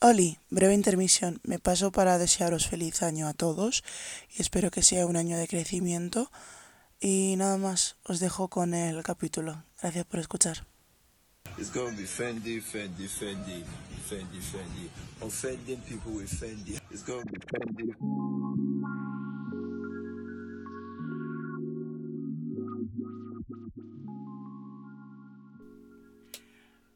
Oli, 0.00 0.38
breve 0.48 0.74
intermisión. 0.74 1.40
Me 1.42 1.58
paso 1.58 1.90
para 1.90 2.18
desearos 2.18 2.68
feliz 2.68 3.02
año 3.02 3.26
a 3.26 3.34
todos 3.34 3.82
y 4.36 4.40
espero 4.40 4.70
que 4.70 4.82
sea 4.82 5.06
un 5.06 5.16
año 5.16 5.36
de 5.36 5.48
crecimiento. 5.48 6.30
Y 7.00 7.34
nada 7.36 7.58
más, 7.58 7.96
os 8.04 8.20
dejo 8.20 8.46
con 8.46 8.74
el 8.74 9.02
capítulo. 9.02 9.64
Gracias 9.82 10.04
por 10.04 10.20
escuchar. 10.20 10.66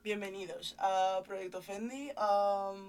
Bienvenidos 0.02 0.74
a 0.78 1.22
Proyecto 1.24 1.62
Fendi. 1.62 2.10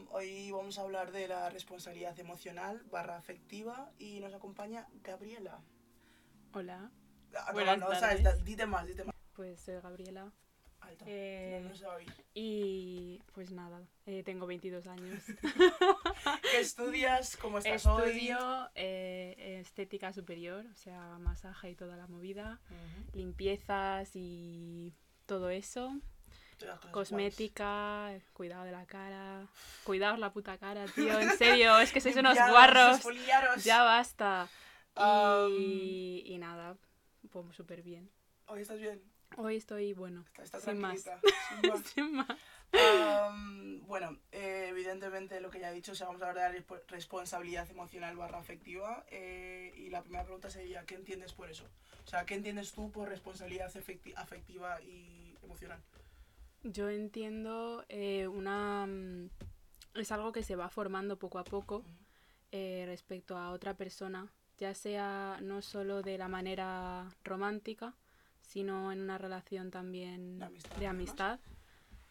Hoy 0.09 0.52
vamos 0.52 0.77
a 0.77 0.82
hablar 0.82 1.11
de 1.11 1.28
la 1.28 1.50
responsabilidad 1.50 2.18
emocional 2.19 2.82
barra 2.92 3.18
afectiva 3.18 3.92
y 4.00 4.19
nos 4.19 4.33
acompaña 4.33 4.88
Gabriela. 5.04 5.60
Hola, 6.54 6.91
Ah, 7.36 7.46
no, 7.47 7.54
Buenas 7.54 7.78
no, 7.79 7.86
sabes, 7.96 8.21
tardes. 8.21 8.24
da- 8.24 8.36
dite 8.43 8.65
más, 8.68 8.86
dite 8.86 9.04
más. 9.05 9.15
pues 9.33 9.60
soy 9.60 9.79
Gabriela 9.82 10.32
Alto. 10.82 11.04
Eh, 11.07 11.61
no, 11.64 11.69
no 11.88 11.96
oír. 11.96 12.14
y 12.36 13.19
pues 13.33 13.50
nada, 13.52 13.82
eh, 14.05 14.21
tengo 14.24 14.46
22 14.46 14.86
años. 14.86 15.24
¿Qué 16.52 16.60
estudias? 16.60 17.36
¿Cómo 17.38 17.57
estás 17.57 17.86
hoy? 17.88 18.04
Estudio 18.10 18.69
eh, 18.75 19.60
estética 19.61 20.14
superior, 20.14 20.64
o 20.71 20.75
sea, 20.75 21.18
masaje 21.19 21.71
y 21.71 21.75
toda 21.75 21.96
la 21.97 22.05
movida, 22.07 22.60
limpiezas 23.14 24.11
y 24.16 24.93
todo 25.25 25.50
eso, 25.50 26.00
Cosmética, 26.92 28.12
cuidado 28.34 28.64
de 28.66 28.71
la 28.71 28.86
cara, 28.86 29.48
cuidaos 29.84 30.20
la 30.20 30.32
puta 30.32 30.57
cara, 30.57 30.86
tío, 30.96 31.20
en 31.20 31.38
serio, 31.38 31.80
es 31.80 31.92
que 31.92 32.02
sois 32.02 32.16
unos 32.16 32.38
guarros, 32.50 33.02
ya 33.64 33.84
basta. 33.84 34.47
Y, 35.58 36.23
y 36.25 36.38
nada, 36.38 36.77
pues 37.31 37.55
súper 37.55 37.81
bien. 37.81 38.09
Hoy 38.47 38.61
estás 38.61 38.80
bien. 38.80 39.02
Hoy 39.38 39.55
estoy, 39.55 39.94
bueno, 39.94 40.23
estás 40.42 40.61
Sin 40.64 40.77
más. 40.80 41.02
sin 41.02 41.69
más. 41.69 41.81
sin 41.88 42.14
más. 42.14 42.27
Am, 42.73 43.81
bueno, 43.86 44.17
eh, 44.31 44.67
evidentemente 44.70 45.39
lo 45.42 45.49
que 45.49 45.59
ya 45.59 45.72
he 45.72 45.73
dicho, 45.73 45.92
o 45.92 45.95
sea, 45.95 46.08
vamos 46.08 46.22
a 46.22 46.30
hablar 46.30 46.52
de 46.52 46.59
la 46.59 46.66
respo- 46.66 46.81
responsabilidad 46.88 47.70
emocional 47.70 48.16
barra 48.16 48.39
afectiva. 48.39 49.03
eh, 49.09 49.73
y 49.77 49.89
la 49.89 50.02
primera 50.02 50.23
pregunta 50.23 50.49
sería, 50.49 50.83
¿qué 50.86 50.95
entiendes 50.95 51.33
por 51.33 51.49
eso? 51.49 51.66
O 52.05 52.08
sea, 52.08 52.25
¿qué 52.25 52.36
entiendes 52.36 52.72
tú 52.73 52.92
por 52.92 53.09
responsabilidad 53.09 53.72
afectiva 54.16 54.81
y 54.81 55.36
emocional? 55.44 55.80
Yo 56.64 56.89
entiendo 56.89 57.86
eh, 57.89 58.28
una... 58.28 58.86
mm, 58.88 59.30
Es 59.95 60.11
algo 60.11 60.31
que 60.31 60.44
se 60.44 60.56
va 60.56 60.70
formando 60.70 61.17
poco 61.17 61.39
a 61.39 61.44
poco 61.44 61.83
eh, 62.52 62.83
respecto 62.88 63.38
a 63.38 63.52
otra 63.52 63.75
persona, 63.75 64.31
ya 64.58 64.73
sea 64.73 65.39
no 65.42 65.61
solo 65.61 66.02
de 66.02 66.17
la 66.17 66.28
manera 66.28 67.09
romántica, 67.23 67.94
sino 68.42 68.92
en 68.92 69.02
una 69.02 69.17
relación 69.17 69.72
también 69.72 70.39
De 70.39 70.45
amistad, 70.45 70.78
de 70.78 70.88
amistad. 70.88 71.39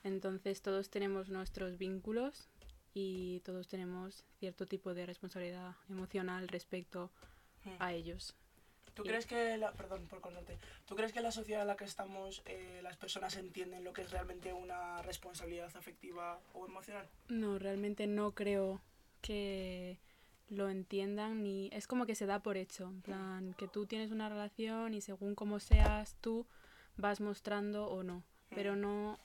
Entonces 0.05 0.63
todos 0.63 0.91
tenemos 0.91 1.29
nuestros 1.29 1.79
vínculos 1.79 2.49
y 2.93 3.41
todos 3.41 3.69
tenemos 3.69 4.25
cierto 4.39 4.67
tipo 4.67 4.95
de 4.95 5.07
responsabilidad 5.07 5.77
emocional 5.89 6.49
respecto 6.49 7.11
Hmm. 7.65 7.77
a 7.79 7.93
ellos. 7.93 8.35
¿Tú 8.95 9.03
crees 9.05 9.27
que, 9.27 9.57
la, 9.57 9.73
perdón 9.73 10.07
por 10.07 10.21
cortarte, 10.21 10.59
¿tú 10.87 10.95
crees 10.97 11.13
que 11.13 11.21
la 11.23 11.33
sociedad 11.33 11.63
en 11.63 11.69
la 11.69 11.77
que 11.77 11.85
estamos 11.85 12.43
eh, 12.45 12.81
las 12.83 12.97
personas 12.97 13.37
entienden 13.37 13.85
lo 13.85 13.93
que 13.93 14.03
es 14.03 14.11
realmente 14.11 14.53
una 14.53 15.01
responsabilidad 15.03 15.75
afectiva 15.77 16.39
o 16.53 16.67
emocional? 16.67 17.09
No, 17.29 17.59
realmente 17.59 18.07
no 18.07 18.33
creo 18.33 18.83
que 19.23 19.99
lo 20.51 20.69
entiendan 20.69 21.43
ni 21.43 21.71
es 21.73 21.87
como 21.87 22.05
que 22.05 22.15
se 22.15 22.27
da 22.27 22.41
por 22.43 22.59
hecho, 22.59 22.85
en 22.85 23.01
plan 23.01 23.55
que 23.57 23.67
tú 23.69 23.87
tienes 23.87 24.11
una 24.11 24.29
relación 24.29 24.93
y 24.93 25.01
según 25.01 25.35
cómo 25.35 25.59
seas 25.61 26.15
tú 26.21 26.47
vas 26.99 27.21
mostrando 27.23 27.87
o 27.87 28.03
no, 28.03 28.23
pero 28.51 28.77
no 28.77 29.19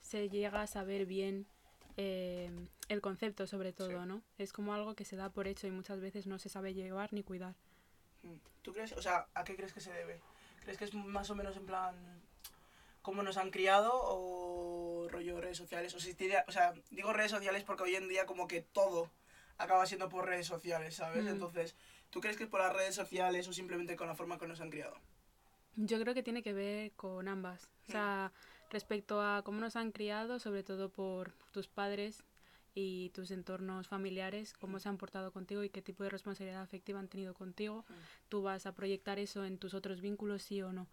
se 0.00 0.30
llega 0.30 0.62
a 0.62 0.66
saber 0.66 1.04
bien 1.04 1.44
eh, 1.98 2.50
el 2.88 3.02
concepto 3.02 3.46
sobre 3.46 3.74
todo, 3.74 3.90
Sí. 3.90 4.06
¿no? 4.08 4.22
Es 4.38 4.54
como 4.54 4.72
algo 4.72 4.94
que 4.94 5.04
se 5.04 5.16
da 5.16 5.28
por 5.28 5.46
hecho 5.46 5.66
y 5.66 5.70
muchas 5.70 6.00
veces 6.00 6.26
no 6.26 6.38
se 6.38 6.48
sabe 6.48 6.72
llevar 6.72 7.12
ni 7.12 7.22
cuidar. 7.22 7.54
Mm. 8.22 8.34
¿Tú 8.62 8.72
crees, 8.72 8.92
o 8.92 9.02
sea, 9.02 9.26
a 9.34 9.44
qué 9.44 9.56
crees 9.56 9.72
que 9.72 9.80
se 9.80 9.92
debe? 9.92 10.20
¿Crees 10.62 10.78
que 10.78 10.84
es 10.84 10.94
más 10.94 11.30
o 11.30 11.34
menos 11.34 11.56
en 11.56 11.66
plan 11.66 11.94
cómo 13.02 13.22
nos 13.22 13.36
han 13.38 13.50
criado 13.50 13.90
o 13.94 15.08
rollo 15.08 15.40
redes 15.40 15.56
sociales? 15.56 15.94
O, 15.94 16.00
si 16.00 16.14
tiene- 16.14 16.44
o 16.46 16.52
sea, 16.52 16.74
digo 16.90 17.12
redes 17.12 17.30
sociales 17.30 17.64
porque 17.64 17.84
hoy 17.84 17.94
en 17.96 18.08
día 18.08 18.26
como 18.26 18.46
que 18.46 18.60
todo 18.60 19.10
acaba 19.58 19.86
siendo 19.86 20.08
por 20.08 20.26
redes 20.26 20.46
sociales, 20.46 20.96
¿sabes? 20.96 21.24
Mm. 21.24 21.28
Entonces, 21.28 21.74
¿tú 22.10 22.20
crees 22.20 22.36
que 22.36 22.44
es 22.44 22.50
por 22.50 22.60
las 22.60 22.72
redes 22.74 22.94
sociales 22.94 23.46
o 23.48 23.52
simplemente 23.52 23.96
con 23.96 24.06
la 24.08 24.14
forma 24.14 24.38
que 24.38 24.46
nos 24.46 24.60
han 24.60 24.70
criado? 24.70 24.96
Yo 25.76 26.00
creo 26.00 26.14
que 26.14 26.22
tiene 26.22 26.42
que 26.42 26.52
ver 26.52 26.92
con 26.92 27.28
ambas. 27.28 27.70
O 27.88 27.92
sea, 27.92 28.32
respecto 28.70 29.20
a 29.22 29.42
cómo 29.42 29.60
nos 29.60 29.76
han 29.76 29.92
criado, 29.92 30.38
sobre 30.38 30.62
todo 30.62 30.90
por 30.90 31.32
tus 31.52 31.68
padres 31.68 32.22
y 32.74 33.10
tus 33.10 33.30
entornos 33.30 33.88
familiares, 33.88 34.52
cómo 34.54 34.78
se 34.78 34.88
han 34.88 34.96
portado 34.96 35.32
contigo 35.32 35.64
y 35.64 35.70
qué 35.70 35.82
tipo 35.82 36.04
de 36.04 36.10
responsabilidad 36.10 36.62
afectiva 36.62 37.00
han 37.00 37.08
tenido 37.08 37.34
contigo, 37.34 37.84
tú 38.28 38.42
vas 38.42 38.66
a 38.66 38.74
proyectar 38.74 39.18
eso 39.18 39.44
en 39.44 39.58
tus 39.58 39.74
otros 39.74 40.00
vínculos, 40.00 40.42
sí 40.42 40.62
o 40.62 40.72
no. 40.72 40.86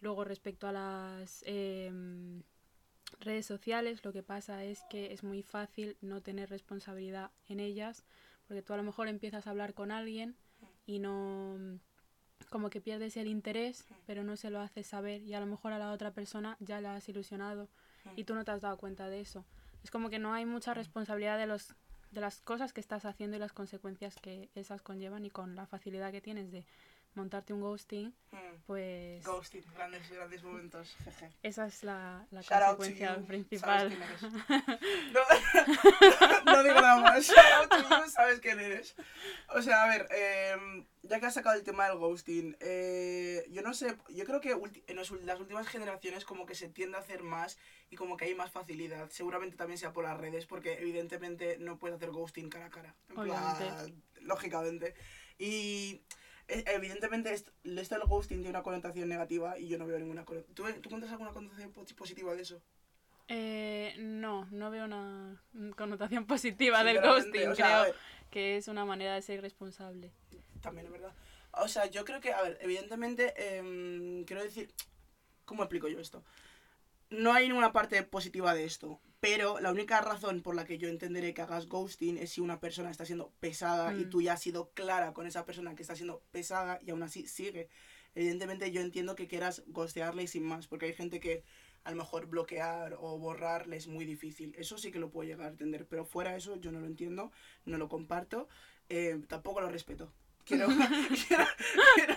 Luego, 0.00 0.24
respecto 0.24 0.66
a 0.66 0.72
las 0.72 1.42
em, 1.46 2.42
redes 3.20 3.46
sociales, 3.46 4.04
lo 4.04 4.12
que 4.12 4.22
pasa 4.22 4.64
es 4.64 4.82
que 4.90 5.12
es 5.12 5.22
muy 5.22 5.42
fácil 5.42 5.96
no 6.00 6.20
tener 6.20 6.50
responsabilidad 6.50 7.30
en 7.48 7.60
ellas, 7.60 8.04
porque 8.46 8.62
tú 8.62 8.72
a 8.72 8.76
lo 8.76 8.82
mejor 8.82 9.08
empiezas 9.08 9.46
a 9.46 9.50
hablar 9.50 9.74
con 9.74 9.90
alguien 9.90 10.36
y 10.86 10.98
no 10.98 11.78
como 12.50 12.68
que 12.68 12.80
pierdes 12.80 13.16
el 13.16 13.28
interés, 13.28 13.86
pero 14.06 14.24
no 14.24 14.36
se 14.36 14.50
lo 14.50 14.60
haces 14.60 14.86
saber 14.86 15.22
y 15.22 15.34
a 15.34 15.40
lo 15.40 15.46
mejor 15.46 15.72
a 15.72 15.78
la 15.78 15.92
otra 15.92 16.12
persona 16.12 16.56
ya 16.60 16.80
la 16.80 16.96
has 16.96 17.08
ilusionado 17.08 17.68
y 18.16 18.24
tú 18.24 18.34
no 18.34 18.44
te 18.44 18.50
has 18.50 18.60
dado 18.60 18.76
cuenta 18.76 19.08
de 19.08 19.20
eso. 19.20 19.46
Es 19.82 19.90
como 19.90 20.10
que 20.10 20.18
no 20.18 20.32
hay 20.32 20.44
mucha 20.46 20.74
responsabilidad 20.74 21.38
de 21.38 21.46
los 21.46 21.74
de 22.12 22.20
las 22.20 22.40
cosas 22.42 22.72
que 22.72 22.80
estás 22.80 23.06
haciendo 23.06 23.36
y 23.36 23.40
las 23.40 23.54
consecuencias 23.54 24.16
que 24.16 24.50
esas 24.54 24.82
conllevan 24.82 25.24
y 25.24 25.30
con 25.30 25.56
la 25.56 25.66
facilidad 25.66 26.12
que 26.12 26.20
tienes 26.20 26.52
de 26.52 26.66
montarte 27.14 27.52
un 27.52 27.60
ghosting, 27.60 28.14
Mm. 28.32 28.62
pues 28.66 29.22
Ghosting, 29.24 29.62
grandes, 29.74 30.08
grandes 30.10 30.42
momentos. 30.42 30.96
jeje. 31.04 31.30
esa 31.42 31.66
es 31.66 31.84
la, 31.84 32.26
la 32.30 32.42
consecuencia 32.42 33.16
principal. 33.26 33.90
No, 35.12 36.52
no 36.52 36.62
digo 36.62 36.80
nada 36.80 37.00
más. 37.00 37.26
Shout 37.26 37.38
out 37.60 37.68
to 37.70 38.04
you, 38.04 38.10
sabes 38.10 38.40
quién 38.40 38.58
eres. 38.58 38.94
O 39.54 39.60
sea, 39.62 39.84
a 39.84 39.88
ver, 39.88 40.06
eh, 40.10 40.84
ya 41.02 41.20
que 41.20 41.26
has 41.26 41.34
sacado 41.34 41.56
el 41.56 41.62
tema 41.62 41.86
del 41.88 41.98
ghosting, 41.98 42.56
eh, 42.60 43.44
yo 43.50 43.62
no 43.62 43.74
sé, 43.74 43.96
yo 44.08 44.24
creo 44.24 44.40
que 44.40 44.56
en 44.86 44.96
las 44.96 45.10
últimas 45.40 45.68
generaciones 45.68 46.24
como 46.24 46.46
que 46.46 46.54
se 46.54 46.68
tiende 46.68 46.96
a 46.96 47.00
hacer 47.00 47.22
más 47.22 47.58
y 47.90 47.96
como 47.96 48.16
que 48.16 48.24
hay 48.26 48.34
más 48.34 48.50
facilidad. 48.50 49.10
Seguramente 49.10 49.56
también 49.56 49.78
sea 49.78 49.92
por 49.92 50.04
las 50.04 50.16
redes, 50.16 50.46
porque 50.46 50.78
evidentemente 50.80 51.58
no 51.58 51.78
puedes 51.78 51.96
hacer 51.96 52.10
ghosting 52.10 52.48
cara 52.48 52.66
a 52.66 52.70
cara. 52.70 52.94
En 53.10 53.16
plan, 53.16 54.02
lógicamente. 54.22 54.94
Y 55.38 56.02
evidentemente 56.66 57.32
esto, 57.32 57.52
esto 57.64 57.94
del 57.98 58.06
ghosting 58.08 58.38
tiene 58.38 58.50
una 58.50 58.62
connotación 58.62 59.08
negativa 59.08 59.58
y 59.58 59.68
yo 59.68 59.78
no 59.78 59.86
veo 59.86 59.98
ninguna 59.98 60.24
connotación. 60.24 60.54
¿Tú, 60.54 60.62
¿Tú 60.80 60.88
encuentras 60.88 61.12
alguna 61.12 61.30
connotación 61.32 61.72
po- 61.72 61.84
positiva 61.96 62.34
de 62.34 62.42
eso? 62.42 62.60
Eh, 63.28 63.94
no, 63.98 64.46
no 64.50 64.70
veo 64.70 64.84
una 64.84 65.40
connotación 65.76 66.26
positiva 66.26 66.84
del 66.84 67.00
ghosting, 67.00 67.48
o 67.48 67.54
sea, 67.54 67.80
a 67.80 67.82
creo 67.82 67.92
ver, 67.94 68.00
que 68.30 68.56
es 68.56 68.68
una 68.68 68.84
manera 68.84 69.14
de 69.14 69.22
ser 69.22 69.40
responsable. 69.40 70.10
También 70.60 70.86
es 70.86 70.92
verdad. 70.92 71.12
O 71.52 71.68
sea, 71.68 71.86
yo 71.86 72.04
creo 72.04 72.20
que, 72.20 72.32
a 72.32 72.42
ver, 72.42 72.58
evidentemente, 72.60 73.56
em, 73.58 74.24
quiero 74.24 74.42
decir, 74.42 74.70
¿cómo 75.44 75.62
explico 75.62 75.88
yo 75.88 76.00
esto? 76.00 76.22
No 77.10 77.32
hay 77.32 77.46
ninguna 77.48 77.72
parte 77.72 78.02
positiva 78.02 78.54
de 78.54 78.64
esto, 78.64 79.00
pero 79.22 79.60
la 79.60 79.70
única 79.70 80.00
razón 80.00 80.42
por 80.42 80.56
la 80.56 80.64
que 80.64 80.78
yo 80.78 80.88
entenderé 80.88 81.32
que 81.32 81.42
hagas 81.42 81.68
ghosting 81.68 82.18
es 82.18 82.32
si 82.32 82.40
una 82.40 82.58
persona 82.58 82.90
está 82.90 83.04
siendo 83.04 83.30
pesada 83.38 83.94
y 83.94 84.06
Mm. 84.06 84.10
tú 84.10 84.20
ya 84.20 84.32
has 84.32 84.42
sido 84.42 84.70
clara 84.70 85.12
con 85.12 85.28
esa 85.28 85.44
persona 85.46 85.76
que 85.76 85.82
está 85.82 85.94
siendo 85.94 86.20
pesada 86.32 86.80
y 86.84 86.90
aún 86.90 87.04
así 87.04 87.28
sigue. 87.28 87.68
Evidentemente 88.16 88.72
yo 88.72 88.80
entiendo 88.80 89.14
que 89.14 89.28
quieras 89.28 89.62
ghostearle 89.68 90.24
y 90.24 90.26
sin 90.26 90.42
más, 90.42 90.66
porque 90.66 90.86
hay 90.86 90.92
gente 90.92 91.20
que 91.20 91.44
a 91.84 91.92
lo 91.92 91.98
mejor 91.98 92.26
bloquear 92.26 92.96
o 92.98 93.16
borrarle 93.16 93.76
es 93.76 93.86
muy 93.86 94.04
difícil. 94.04 94.56
Eso 94.58 94.76
sí 94.76 94.90
que 94.90 94.98
lo 94.98 95.10
puedo 95.10 95.28
llegar 95.28 95.46
a 95.46 95.50
entender, 95.50 95.86
pero 95.86 96.04
fuera 96.04 96.32
de 96.32 96.38
eso 96.38 96.56
yo 96.56 96.72
no 96.72 96.80
lo 96.80 96.86
entiendo, 96.86 97.30
no 97.64 97.78
lo 97.78 97.88
comparto, 97.88 98.48
eh, 98.88 99.20
tampoco 99.28 99.60
lo 99.60 99.68
respeto. 99.68 100.12
Quiero, 100.44 100.66
quiero, 101.28 101.46
quiero, 101.94 102.16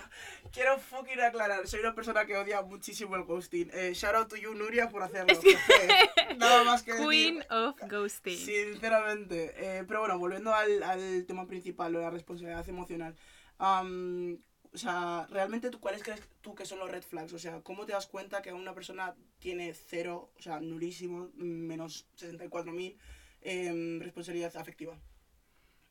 quiero 0.51 0.77
fucking 0.79 1.19
aclarar, 1.19 1.67
soy 1.67 1.79
una 1.81 1.93
persona 1.95 2.25
que 2.25 2.37
odia 2.37 2.61
muchísimo 2.61 3.15
el 3.15 3.23
ghosting. 3.23 3.69
Eh, 3.73 3.93
shout 3.93 4.15
out 4.15 4.27
to 4.29 4.35
you, 4.35 4.53
Nuria, 4.53 4.89
por 4.89 5.03
hacerlo. 5.03 5.33
Es 5.33 5.39
que- 5.39 5.55
jeje. 5.57 6.35
Nada 6.37 6.63
más 6.63 6.83
que 6.83 6.93
decir. 6.93 7.07
Queen 7.07 7.43
of 7.49 7.75
Ghosting. 7.89 8.37
Sinceramente. 8.37 9.53
Eh, 9.57 9.83
pero 9.87 10.01
bueno, 10.01 10.17
volviendo 10.19 10.53
al, 10.53 10.83
al 10.83 11.25
tema 11.25 11.45
principal, 11.47 11.93
la 11.93 12.09
responsabilidad 12.09 12.67
emocional. 12.69 13.15
O 13.57 14.77
sea, 14.77 15.25
realmente 15.29 15.69
tú, 15.69 15.79
¿cuáles 15.79 16.03
crees 16.03 16.21
tú 16.41 16.53
que 16.53 16.65
son 16.65 16.79
los 16.79 16.91
red 16.91 17.01
flags? 17.01 17.31
O 17.31 17.39
sea, 17.39 17.61
¿cómo 17.61 17.85
te 17.85 17.93
das 17.93 18.07
cuenta 18.07 18.41
que 18.41 18.51
una 18.51 18.73
persona 18.73 19.15
tiene 19.39 19.73
cero, 19.73 20.33
o 20.37 20.41
sea, 20.41 20.59
nurísimo, 20.59 21.29
menos 21.35 22.05
64.000 22.17 22.97
em, 23.41 24.01
responsabilidad 24.01 24.57
afectiva? 24.57 24.99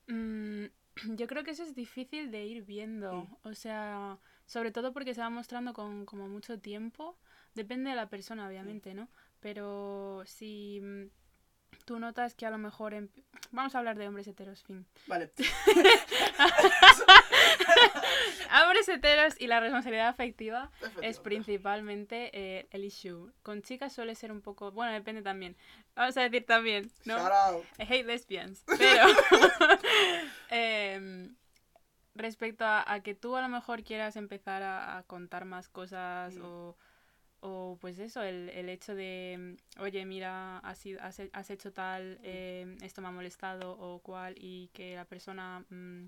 Mm, 0.06 0.66
yo 1.16 1.26
creo 1.26 1.44
que 1.44 1.52
eso 1.52 1.62
es 1.62 1.74
difícil 1.74 2.30
de 2.30 2.44
ir 2.44 2.62
viendo. 2.64 3.26
O 3.42 3.54
sea, 3.54 4.18
sobre 4.46 4.70
todo 4.70 4.92
porque 4.92 5.14
se 5.14 5.20
va 5.20 5.30
mostrando 5.30 5.72
con 5.72 6.06
como 6.06 6.28
mucho 6.28 6.58
tiempo. 6.58 7.16
Depende 7.54 7.90
de 7.90 7.96
la 7.96 8.08
persona, 8.08 8.46
obviamente, 8.48 8.94
¿no? 8.94 9.08
Pero 9.40 10.22
si 10.26 10.80
mm, 10.82 11.04
tú 11.84 11.98
notas 11.98 12.34
que 12.34 12.46
a 12.46 12.50
lo 12.50 12.58
mejor... 12.58 13.08
Vamos 13.50 13.74
a 13.74 13.78
hablar 13.78 13.96
de 13.96 14.08
hombres 14.08 14.26
heteros, 14.26 14.62
fin. 14.64 14.86
Vale. 15.06 15.30
Hombres 18.62 18.88
heteros 18.88 19.34
y 19.40 19.46
la 19.46 19.60
responsabilidad 19.60 20.08
afectiva 20.08 20.70
es 21.02 21.18
principalmente 21.20 22.30
eh, 22.32 22.66
el 22.70 22.84
issue. 22.84 23.32
Con 23.42 23.62
chicas 23.62 23.92
suele 23.92 24.14
ser 24.14 24.32
un 24.32 24.40
poco... 24.40 24.72
Bueno, 24.72 24.92
depende 24.92 25.22
también. 25.22 25.56
Vamos 25.94 26.16
a 26.16 26.22
decir 26.22 26.46
también, 26.46 26.90
¿no? 27.04 27.16
Shout 27.18 27.32
out. 27.32 27.64
I 27.78 27.82
hate 27.82 28.04
lesbians. 28.04 28.64
Pero 28.78 29.06
em, 30.50 31.34
respecto 32.14 32.64
a, 32.64 32.84
a 32.92 33.00
que 33.02 33.14
tú 33.14 33.36
a 33.36 33.42
lo 33.42 33.48
mejor 33.48 33.82
quieras 33.84 34.16
empezar 34.16 34.62
a, 34.62 34.98
a 34.98 35.02
contar 35.04 35.44
más 35.44 35.68
cosas 35.68 36.38
o, 36.38 36.76
o 37.40 37.78
pues 37.80 37.98
eso, 37.98 38.22
el, 38.22 38.48
el 38.50 38.68
hecho 38.68 38.94
de, 38.94 39.56
oye, 39.78 40.04
mira, 40.06 40.58
has, 40.60 40.78
sido- 40.78 41.00
has, 41.02 41.20
has 41.32 41.50
hecho 41.50 41.72
tal, 41.72 42.18
em, 42.22 42.76
esto 42.82 43.02
me 43.02 43.08
ha 43.08 43.12
molestado 43.12 43.72
o 43.78 44.00
cual, 44.00 44.34
y 44.38 44.68
que 44.72 44.96
la 44.96 45.04
persona 45.04 45.64
mm, 45.70 46.06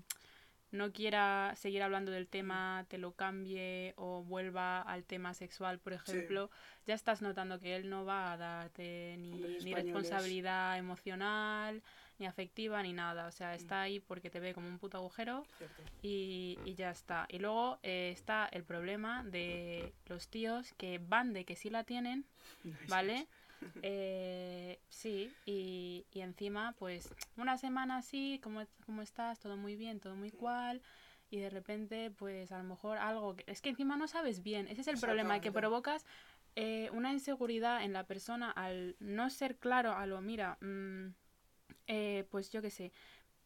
no 0.71 0.91
quiera 0.91 1.53
seguir 1.55 1.81
hablando 1.81 2.11
del 2.11 2.27
tema, 2.27 2.85
te 2.89 2.97
lo 2.97 3.13
cambie 3.13 3.93
o 3.97 4.23
vuelva 4.23 4.81
al 4.81 5.05
tema 5.05 5.33
sexual, 5.33 5.79
por 5.79 5.93
ejemplo, 5.93 6.49
ya 6.85 6.93
estás 6.95 7.21
notando 7.21 7.59
que 7.59 7.75
él 7.75 7.89
no 7.89 8.03
va 8.05 8.33
a 8.33 8.37
darte 8.37 9.15
ni, 9.19 9.31
ni 9.61 9.73
responsabilidad 9.75 10.77
emocional, 10.77 11.81
ni 12.19 12.25
afectiva, 12.25 12.81
ni 12.83 12.93
nada. 12.93 13.27
O 13.27 13.31
sea, 13.31 13.55
está 13.55 13.81
ahí 13.81 13.99
porque 13.99 14.29
te 14.29 14.39
ve 14.39 14.53
como 14.53 14.67
un 14.67 14.79
puto 14.79 14.97
agujero 14.97 15.45
y, 16.01 16.57
y 16.65 16.75
ya 16.75 16.91
está. 16.91 17.25
Y 17.29 17.39
luego 17.39 17.79
eh, 17.83 18.09
está 18.11 18.47
el 18.51 18.63
problema 18.63 19.23
de 19.23 19.93
los 20.07 20.27
tíos 20.29 20.73
que 20.73 20.99
van 20.99 21.33
de 21.33 21.45
que 21.45 21.55
sí 21.55 21.69
la 21.69 21.83
tienen, 21.83 22.25
¿vale? 22.89 23.27
Eh, 23.81 24.79
sí, 24.89 25.31
y, 25.45 26.05
y 26.11 26.21
encima, 26.21 26.73
pues, 26.79 27.13
una 27.37 27.57
semana 27.57 27.97
así, 27.97 28.39
¿cómo, 28.43 28.61
¿cómo 28.85 29.01
estás? 29.01 29.39
Todo 29.39 29.57
muy 29.57 29.75
bien, 29.75 29.99
todo 29.99 30.15
muy 30.15 30.31
cual. 30.31 30.81
Y 31.29 31.39
de 31.39 31.49
repente, 31.49 32.09
pues, 32.11 32.51
a 32.51 32.57
lo 32.57 32.63
mejor 32.63 32.97
algo... 32.97 33.35
que- 33.35 33.43
Es 33.47 33.61
que 33.61 33.69
encima 33.69 33.97
no 33.97 34.07
sabes 34.07 34.41
bien. 34.43 34.67
Ese 34.67 34.81
es 34.81 34.87
el 34.87 34.95
problema, 35.07 35.35
que 35.41 35.49
provocas 35.61 36.05
eh, 36.55 36.89
una 36.93 37.11
inseguridad 37.11 37.83
en 37.83 37.93
la 37.93 38.05
persona 38.05 38.49
al 38.51 38.95
no 38.99 39.29
ser 39.29 39.57
claro 39.57 39.91
a 39.93 40.05
lo, 40.07 40.21
mira, 40.21 40.57
mm, 40.61 41.09
eh, 41.87 42.25
pues 42.29 42.49
yo 42.51 42.61
qué 42.61 42.69
sé, 42.69 42.91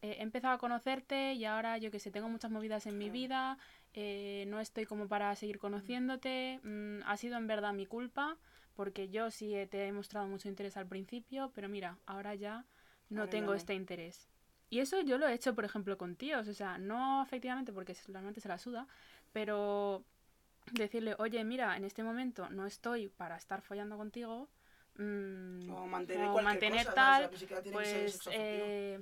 eh, 0.02 0.16
he 0.18 0.22
empezado 0.22 0.54
a 0.54 0.58
conocerte 0.58 1.32
y 1.34 1.44
ahora 1.44 1.78
yo 1.78 1.90
qué 1.90 1.98
sé, 2.00 2.10
tengo 2.10 2.28
muchas 2.28 2.50
movidas 2.50 2.86
en 2.86 2.98
mi 2.98 3.08
vida, 3.10 3.58
eh, 3.94 4.44
no 4.48 4.60
estoy 4.60 4.84
como 4.84 5.08
para 5.08 5.34
seguir 5.36 5.58
conociéndote, 5.58 6.60
mm, 6.62 7.00
ha 7.06 7.16
sido 7.16 7.36
en 7.36 7.46
verdad 7.46 7.72
mi 7.72 7.86
culpa, 7.86 8.36
porque 8.74 9.08
yo 9.08 9.30
sí 9.30 9.54
te 9.70 9.86
he 9.86 9.92
mostrado 9.92 10.26
mucho 10.26 10.48
interés 10.48 10.76
al 10.76 10.86
principio, 10.86 11.52
pero 11.54 11.68
mira, 11.68 11.98
ahora 12.06 12.34
ya 12.34 12.66
no 13.10 13.20
Ahora 13.20 13.30
tengo 13.30 13.52
no. 13.52 13.58
este 13.58 13.74
interés. 13.74 14.28
Y 14.70 14.80
eso 14.80 15.00
yo 15.02 15.18
lo 15.18 15.28
he 15.28 15.34
hecho, 15.34 15.54
por 15.54 15.64
ejemplo, 15.64 15.98
con 15.98 16.16
tíos, 16.16 16.48
o 16.48 16.54
sea, 16.54 16.78
no 16.78 17.22
efectivamente 17.22 17.72
porque 17.72 17.94
normalmente 18.08 18.40
se 18.40 18.48
la 18.48 18.58
suda, 18.58 18.88
pero 19.32 20.04
decirle, 20.72 21.14
oye, 21.18 21.44
mira, 21.44 21.76
en 21.76 21.84
este 21.84 22.02
momento 22.02 22.48
no 22.50 22.66
estoy 22.66 23.08
para 23.08 23.36
estar 23.36 23.60
follando 23.62 23.96
contigo, 23.96 24.48
mm, 24.98 25.70
O 25.70 25.86
mantener 25.86 26.28
o 26.28 26.32
cualquier 26.32 26.44
mantener 26.44 26.86
cosa, 26.86 26.94
tal, 26.94 27.30
¿no? 27.30 27.62
Pues 27.72 28.20
eh, 28.32 29.00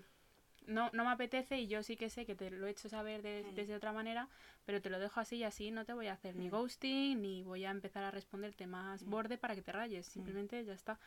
no, 0.66 0.90
no 0.92 1.04
me 1.04 1.10
apetece 1.10 1.58
y 1.58 1.66
yo 1.68 1.82
sí 1.82 1.96
que 1.96 2.10
sé 2.10 2.26
que 2.26 2.34
te 2.34 2.50
lo 2.50 2.66
he 2.66 2.70
hecho 2.70 2.88
saber 2.88 3.22
de, 3.22 3.44
Mm. 3.50 3.54
desde 3.54 3.74
otra 3.74 3.92
manera, 3.92 4.28
pero 4.66 4.80
te 4.80 4.90
lo 4.90 4.98
dejo 4.98 5.20
así 5.20 5.36
y 5.36 5.44
así 5.44 5.70
no 5.70 5.84
te 5.84 5.92
voy 5.92 6.06
a 6.06 6.12
hacer 6.12 6.36
ni 6.36 6.48
Mm. 6.48 6.50
ghosting 6.50 7.20
ni 7.22 7.42
voy 7.42 7.64
a 7.64 7.70
empezar 7.70 8.04
a 8.04 8.10
responderte 8.10 8.66
más 8.66 9.02
Mm. 9.04 9.10
borde 9.10 9.38
para 9.38 9.54
que 9.54 9.62
te 9.62 9.72
rayes, 9.72 10.06
simplemente 10.06 10.64
ya 10.64 10.74
está. 10.74 10.98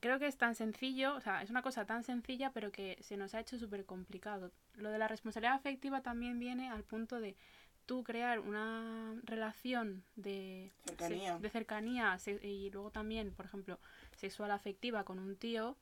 Creo 0.00 0.18
que 0.18 0.26
es 0.26 0.36
tan 0.36 0.54
sencillo, 0.54 1.14
o 1.14 1.20
sea, 1.20 1.40
es 1.42 1.48
una 1.48 1.62
cosa 1.62 1.86
tan 1.86 2.02
sencilla 2.02 2.50
pero 2.52 2.70
que 2.70 2.98
se 3.00 3.16
nos 3.16 3.34
ha 3.34 3.40
hecho 3.40 3.58
súper 3.58 3.86
complicado. 3.86 4.50
Lo 4.74 4.90
de 4.90 4.98
la 4.98 5.08
responsabilidad 5.08 5.54
afectiva 5.54 6.02
también 6.02 6.38
viene 6.38 6.68
al 6.68 6.84
punto 6.84 7.20
de 7.20 7.36
tú 7.86 8.04
crear 8.04 8.40
una 8.40 9.20
relación 9.24 10.04
de 10.16 10.72
Cercanía. 10.84 11.38
de 11.38 11.50
cercanía 11.50 12.18
y 12.42 12.70
luego 12.70 12.90
también, 12.90 13.32
por 13.32 13.46
ejemplo, 13.46 13.78
sexual 14.16 14.50
afectiva 14.50 15.04
con 15.04 15.18
un 15.18 15.36
tío 15.36 15.76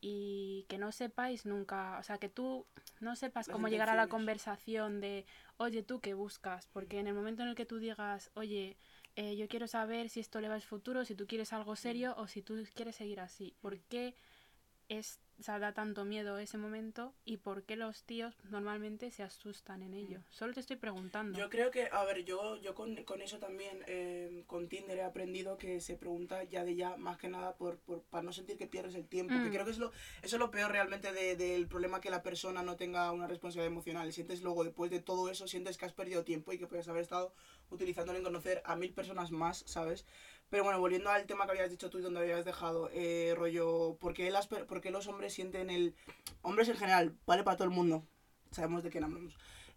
y 0.00 0.66
que 0.68 0.76
no 0.76 0.92
sepáis 0.92 1.46
nunca, 1.46 1.98
o 1.98 2.02
sea, 2.02 2.18
que 2.18 2.28
tú 2.28 2.66
no 3.00 3.16
sepas 3.16 3.46
Las 3.46 3.54
cómo 3.54 3.68
llegar 3.68 3.88
a 3.88 3.94
la 3.94 4.06
conversación 4.06 5.00
de, 5.00 5.24
oye, 5.56 5.82
tú 5.82 6.00
qué 6.00 6.12
buscas, 6.12 6.68
porque 6.68 6.98
en 6.98 7.06
el 7.06 7.14
momento 7.14 7.42
en 7.42 7.48
el 7.48 7.54
que 7.54 7.64
tú 7.64 7.78
digas, 7.78 8.30
oye, 8.34 8.76
eh, 9.16 9.34
yo 9.36 9.48
quiero 9.48 9.66
saber 9.66 10.10
si 10.10 10.20
esto 10.20 10.42
le 10.42 10.48
va 10.48 10.56
al 10.56 10.62
futuro, 10.62 11.06
si 11.06 11.14
tú 11.14 11.26
quieres 11.26 11.54
algo 11.54 11.74
serio 11.74 12.14
o 12.18 12.26
si 12.26 12.42
tú 12.42 12.62
quieres 12.74 12.96
seguir 12.96 13.18
así, 13.18 13.54
¿por 13.62 13.80
qué 13.80 14.14
es, 14.88 15.20
o 15.38 15.42
sea, 15.42 15.58
da 15.58 15.72
tanto 15.72 16.04
miedo 16.04 16.38
ese 16.38 16.58
momento 16.58 17.12
y 17.24 17.38
por 17.38 17.64
qué 17.64 17.76
los 17.76 18.02
tíos 18.04 18.34
normalmente 18.50 19.10
se 19.10 19.22
asustan 19.22 19.82
en 19.82 19.94
ello? 19.94 20.20
Solo 20.30 20.52
te 20.52 20.60
estoy 20.60 20.76
preguntando. 20.76 21.38
Yo 21.38 21.50
creo 21.50 21.70
que, 21.70 21.88
a 21.90 22.04
ver, 22.04 22.24
yo, 22.24 22.56
yo 22.56 22.74
con, 22.74 22.94
con 23.04 23.20
eso 23.22 23.38
también, 23.38 23.82
eh, 23.86 24.44
con 24.46 24.68
Tinder 24.68 24.98
he 24.98 25.02
aprendido 25.02 25.58
que 25.58 25.80
se 25.80 25.96
pregunta 25.96 26.44
ya 26.44 26.64
de 26.64 26.76
ya, 26.76 26.96
más 26.96 27.18
que 27.18 27.28
nada, 27.28 27.56
por, 27.56 27.78
por, 27.78 28.02
para 28.02 28.22
no 28.22 28.32
sentir 28.32 28.56
que 28.56 28.66
pierdes 28.66 28.94
el 28.94 29.06
tiempo. 29.06 29.34
Que 29.40 29.48
Mm. 29.48 29.52
creo 29.52 29.64
que 29.64 29.70
es 29.72 29.78
lo, 29.78 29.90
eso 30.22 30.36
es 30.36 30.38
lo 30.40 30.50
peor 30.50 30.70
realmente 30.70 31.12
de- 31.12 31.36
del 31.36 31.66
problema 31.66 32.00
que 32.00 32.10
la 32.10 32.22
persona 32.22 32.62
no 32.62 32.76
tenga 32.76 33.10
una 33.12 33.26
responsabilidad 33.26 33.72
emocional. 33.72 34.12
Sientes 34.12 34.42
luego, 34.42 34.64
después 34.64 34.90
de 34.90 35.00
todo 35.00 35.28
eso, 35.30 35.48
sientes 35.48 35.76
que 35.78 35.86
has 35.86 35.92
perdido 35.92 36.24
tiempo 36.24 36.52
y 36.52 36.58
que 36.58 36.66
puedes 36.66 36.88
haber 36.88 37.02
estado 37.02 37.34
utilizándolo 37.70 38.18
en 38.18 38.24
conocer 38.24 38.62
a 38.64 38.76
mil 38.76 38.92
personas 38.92 39.30
más, 39.30 39.64
¿sabes? 39.66 40.04
Pero 40.50 40.62
bueno, 40.62 40.78
volviendo 40.78 41.10
al 41.10 41.26
tema 41.26 41.46
que 41.46 41.52
habías 41.52 41.70
dicho 41.70 41.88
tú 41.90 41.98
y 41.98 42.02
donde 42.02 42.20
habías 42.20 42.44
dejado, 42.44 42.90
eh, 42.92 43.34
rollo, 43.36 43.96
¿por 43.98 44.12
qué, 44.12 44.30
las, 44.30 44.46
por 44.46 44.80
qué 44.82 44.90
los 44.90 45.06
hombres 45.08 45.23
sienten 45.30 45.70
el... 45.70 45.94
Hombres 46.42 46.68
en 46.68 46.76
general, 46.76 47.16
vale 47.26 47.42
para 47.42 47.56
todo 47.56 47.68
el 47.68 47.74
mundo, 47.74 48.04
sabemos 48.50 48.82
de 48.82 48.90
quién 48.90 49.04
hablamos. 49.04 49.34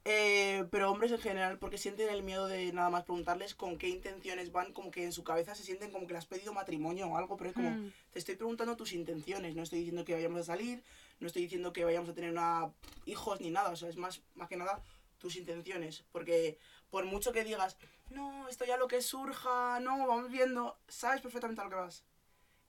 Eh, 0.09 0.65
pero 0.71 0.89
hombres 0.89 1.11
en 1.11 1.19
general, 1.19 1.59
porque 1.59 1.77
sienten 1.77 2.07
el 2.09 2.23
miedo 2.23 2.47
de 2.47 2.71
nada 2.71 2.89
más 2.89 3.03
preguntarles 3.03 3.55
con 3.55 3.77
qué 3.77 3.89
intenciones 3.89 4.53
van, 4.53 4.71
como 4.71 4.89
que 4.89 5.03
en 5.03 5.11
su 5.11 5.25
cabeza 5.25 5.53
se 5.53 5.63
sienten 5.63 5.91
como 5.91 6.07
que 6.07 6.13
le 6.13 6.19
has 6.19 6.25
pedido 6.25 6.53
matrimonio 6.53 7.07
o 7.07 7.17
algo, 7.17 7.35
pero 7.35 7.49
es 7.49 7.55
como, 7.55 7.71
Mm. 7.71 7.91
te 8.11 8.19
estoy 8.19 8.35
preguntando 8.35 8.77
tus 8.77 8.93
intenciones, 8.93 9.55
no 9.55 9.63
estoy 9.63 9.79
diciendo 9.79 10.05
que 10.05 10.13
vayamos 10.13 10.39
a 10.41 10.43
salir, 10.45 10.81
no 11.19 11.27
estoy 11.27 11.41
diciendo 11.41 11.73
que 11.73 11.83
vayamos 11.83 12.09
a 12.09 12.13
tener 12.13 12.31
una, 12.31 12.71
hijos 13.05 13.41
ni 13.41 13.49
nada, 13.49 13.71
o 13.71 13.75
sea, 13.75 13.89
es 13.89 13.97
más, 13.97 14.21
más 14.35 14.47
que 14.47 14.55
nada 14.55 14.81
tus 15.17 15.35
intenciones, 15.35 16.05
porque 16.13 16.57
por 16.89 17.03
mucho 17.03 17.33
que 17.33 17.43
digas, 17.43 17.75
no, 18.09 18.47
esto 18.47 18.63
ya 18.63 18.77
lo 18.77 18.87
que 18.87 19.01
surja, 19.01 19.81
no, 19.81 20.07
vamos 20.07 20.31
viendo, 20.31 20.77
sabes 20.87 21.19
perfectamente 21.19 21.59
a 21.59 21.65
lo 21.65 21.69
que 21.69 21.75
vas. 21.75 22.05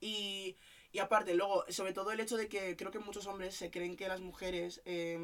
Y, 0.01 0.57
y 0.93 0.99
aparte, 1.01 1.35
luego, 1.35 1.65
sobre 1.69 1.93
todo 1.93 2.13
el 2.13 2.21
hecho 2.21 2.37
de 2.37 2.49
que 2.49 2.77
creo 2.77 2.91
que 2.91 2.99
muchos 2.99 3.27
hombres 3.27 3.55
se 3.55 3.71
creen 3.71 3.97
que 3.97 4.09
las 4.09 4.21
mujeres, 4.21 4.81
eh, 4.85 5.19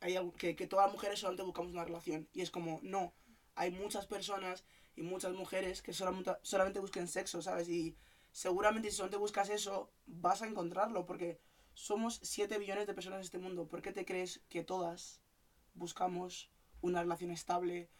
hay 0.00 0.16
algo- 0.16 0.32
que, 0.32 0.54
que 0.56 0.66
todas 0.66 0.86
las 0.86 0.92
mujeres 0.94 1.18
solamente 1.18 1.42
buscamos 1.42 1.72
una 1.72 1.84
relación. 1.84 2.28
Y 2.32 2.42
es 2.42 2.50
como, 2.50 2.78
no, 2.82 3.12
hay 3.54 3.70
muchas 3.70 4.06
personas 4.06 4.64
y 4.96 5.02
muchas 5.02 5.32
mujeres 5.34 5.82
que 5.82 5.92
solamente, 5.92 6.32
solamente 6.42 6.80
busquen 6.80 7.08
sexo, 7.08 7.42
¿sabes? 7.42 7.68
Y 7.68 7.96
seguramente 8.30 8.90
si 8.90 8.96
solamente 8.96 9.18
buscas 9.18 9.50
eso, 9.50 9.90
vas 10.06 10.42
a 10.42 10.46
encontrarlo, 10.46 11.04
porque 11.06 11.40
somos 11.74 12.20
7 12.22 12.58
billones 12.58 12.86
de 12.86 12.94
personas 12.94 13.18
en 13.18 13.24
este 13.24 13.38
mundo. 13.38 13.66
¿Por 13.68 13.82
qué 13.82 13.92
te 13.92 14.04
crees 14.04 14.40
que 14.48 14.62
todas 14.62 15.20
buscamos 15.74 16.50
una 16.80 17.02
relación 17.02 17.30
estable? 17.30 17.90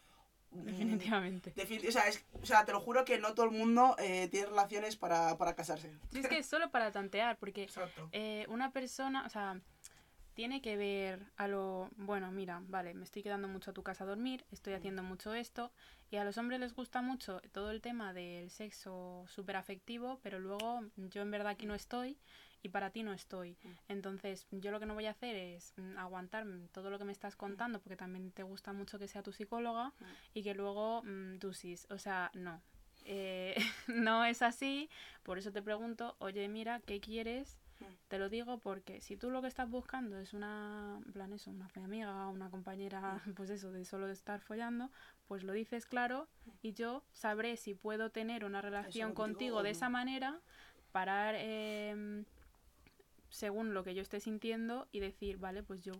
Mm, 0.53 0.65
Definitivamente. 0.65 1.53
Defini- 1.55 1.87
o, 1.87 1.91
sea, 1.91 2.07
es- 2.07 2.23
o 2.41 2.45
sea, 2.45 2.63
te 2.65 2.71
lo 2.71 2.79
juro 2.79 3.03
que 3.05 3.17
no 3.19 3.33
todo 3.33 3.45
el 3.47 3.51
mundo 3.51 3.95
eh, 3.99 4.27
tiene 4.29 4.47
relaciones 4.47 4.95
para, 4.95 5.37
para 5.37 5.55
casarse. 5.55 5.91
Sí, 6.11 6.19
es 6.19 6.27
que 6.27 6.37
es 6.39 6.45
solo 6.45 6.69
para 6.71 6.91
tantear, 6.91 7.37
porque 7.37 7.67
eh, 8.11 8.45
una 8.49 8.71
persona, 8.71 9.25
o 9.25 9.29
sea, 9.29 9.59
tiene 10.35 10.61
que 10.61 10.77
ver 10.77 11.25
a 11.37 11.47
lo, 11.47 11.89
bueno, 11.95 12.31
mira, 12.31 12.61
vale, 12.67 12.93
me 12.93 13.03
estoy 13.03 13.21
quedando 13.23 13.47
mucho 13.47 13.71
a 13.71 13.73
tu 13.73 13.83
casa 13.83 14.03
a 14.03 14.07
dormir, 14.07 14.45
estoy 14.51 14.73
haciendo 14.73 15.03
mucho 15.03 15.33
esto, 15.33 15.71
y 16.13 16.17
a 16.17 16.23
los 16.23 16.37
hombres 16.37 16.59
les 16.59 16.75
gusta 16.75 17.01
mucho 17.01 17.41
todo 17.53 17.71
el 17.71 17.81
tema 17.81 18.13
del 18.13 18.51
sexo 18.51 19.25
súper 19.27 19.55
afectivo, 19.55 20.19
pero 20.21 20.37
luego 20.37 20.81
yo 20.95 21.23
en 21.23 21.31
verdad 21.31 21.47
aquí 21.47 21.65
no 21.65 21.73
estoy 21.73 22.19
y 22.61 22.69
para 22.69 22.91
ti 22.91 23.01
no 23.01 23.13
estoy. 23.13 23.57
Entonces, 23.87 24.45
yo 24.51 24.69
lo 24.69 24.79
que 24.79 24.85
no 24.85 24.93
voy 24.93 25.07
a 25.07 25.09
hacer 25.09 25.35
es 25.35 25.73
mm, 25.75 25.97
aguantar 25.97 26.45
mm, 26.45 26.67
todo 26.67 26.91
lo 26.91 26.99
que 26.99 27.05
me 27.05 27.11
estás 27.11 27.35
contando, 27.35 27.79
porque 27.79 27.97
también 27.97 28.31
te 28.31 28.43
gusta 28.43 28.73
mucho 28.73 28.99
que 28.99 29.07
sea 29.07 29.23
tu 29.23 29.31
psicóloga 29.31 29.91
y 30.35 30.43
que 30.43 30.53
luego 30.53 31.01
mm, 31.01 31.39
dusis. 31.39 31.87
O 31.89 31.97
sea, 31.97 32.29
no. 32.35 32.61
Eh, 33.05 33.55
no 33.87 34.23
es 34.23 34.43
así, 34.43 34.91
por 35.23 35.39
eso 35.39 35.51
te 35.51 35.63
pregunto, 35.63 36.15
oye, 36.19 36.47
mira, 36.47 36.79
¿qué 36.85 36.99
quieres? 36.99 37.57
Te 38.07 38.19
lo 38.19 38.29
digo 38.29 38.59
porque 38.59 39.01
si 39.01 39.17
tú 39.17 39.29
lo 39.29 39.41
que 39.41 39.47
estás 39.47 39.69
buscando 39.69 40.19
es 40.19 40.33
una, 40.33 40.99
en 41.05 41.13
plan 41.13 41.33
eso, 41.33 41.51
una 41.51 41.69
amiga, 41.75 42.27
una 42.27 42.49
compañera, 42.49 43.21
pues 43.37 43.49
eso, 43.49 43.71
de 43.71 43.85
solo 43.85 44.07
de 44.07 44.13
estar 44.13 44.39
follando, 44.41 44.91
pues 45.27 45.43
lo 45.43 45.53
dices 45.53 45.85
claro 45.85 46.27
y 46.61 46.73
yo 46.73 47.03
sabré 47.11 47.57
si 47.57 47.73
puedo 47.73 48.11
tener 48.11 48.45
una 48.45 48.61
relación 48.61 49.13
contigo 49.13 49.63
de 49.63 49.69
no. 49.69 49.71
esa 49.71 49.89
manera 49.89 50.41
para, 50.91 51.31
eh, 51.35 52.23
según 53.29 53.73
lo 53.73 53.83
que 53.83 53.95
yo 53.95 54.01
esté 54.01 54.19
sintiendo 54.19 54.87
y 54.91 54.99
decir, 54.99 55.37
vale, 55.37 55.63
pues 55.63 55.81
yo 55.81 55.93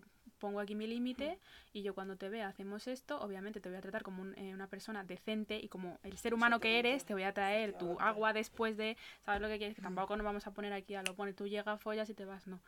pongo 0.43 0.59
aquí 0.59 0.75
mi 0.75 0.87
límite 0.87 1.39
y 1.71 1.83
yo 1.83 1.95
cuando 1.95 2.17
te 2.17 2.27
vea 2.27 2.49
hacemos 2.49 2.87
esto, 2.87 3.17
obviamente 3.21 3.61
te 3.61 3.69
voy 3.69 3.77
a 3.77 3.81
tratar 3.81 4.03
como 4.03 4.21
un- 4.21 4.37
eh, 4.37 4.53
una 4.53 4.67
persona 4.67 5.05
decente 5.05 5.57
y 5.57 5.69
como 5.69 6.01
el 6.03 6.17
ser 6.17 6.33
humano 6.33 6.59
que 6.59 6.79
eres, 6.79 7.05
te 7.05 7.13
voy 7.13 7.23
a 7.23 7.33
traer 7.33 7.77
tu 7.77 7.97
agua 8.01 8.33
después 8.33 8.75
de, 8.75 8.97
¿sabes 9.21 9.39
lo 9.41 9.47
que 9.47 9.57
quieres? 9.57 9.73
Que 9.73 9.81
tampoco 9.81 10.17
nos 10.17 10.25
vamos 10.25 10.45
a 10.45 10.51
poner 10.51 10.73
aquí 10.73 10.95
a 10.95 11.01
lo 11.03 11.15
pone, 11.15 11.31
tú 11.31 11.47
llegas, 11.47 11.79
follas 11.81 12.09
y 12.09 12.13
te 12.13 12.25
vas, 12.25 12.45
no. 12.45 12.61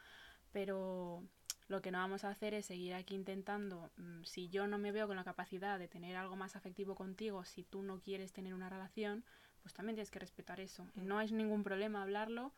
Pero 0.53 1.22
lo 1.67 1.82
que 1.82 1.91
no 1.91 1.98
vamos 1.98 2.24
a 2.24 2.29
hacer 2.29 2.53
es 2.53 2.65
seguir 2.65 2.94
aquí 2.94 3.13
intentando, 3.13 3.91
mm, 3.98 4.24
si 4.24 4.48
yo 4.48 4.67
no 4.67 4.77
me 4.77 4.94
veo 4.94 5.05
con 5.08 5.17
la 5.17 5.25
capacidad 5.25 5.77
de 5.77 5.89
tener 5.89 6.15
algo 6.15 6.38
más 6.38 6.55
afectivo 6.55 6.96
contigo, 6.96 7.44
si 7.44 7.63
tú 7.65 7.82
no 7.82 8.00
quieres 8.00 8.32
tener 8.32 8.53
una 8.53 8.70
relación, 8.70 9.25
pues 9.63 9.74
también 9.74 9.96
tienes 9.98 10.12
que 10.12 10.20
respetar 10.20 10.62
eso. 10.62 10.88
No 10.96 11.20
es 11.20 11.34
ningún 11.34 11.63
problema 11.65 12.03
hablarlo 12.03 12.53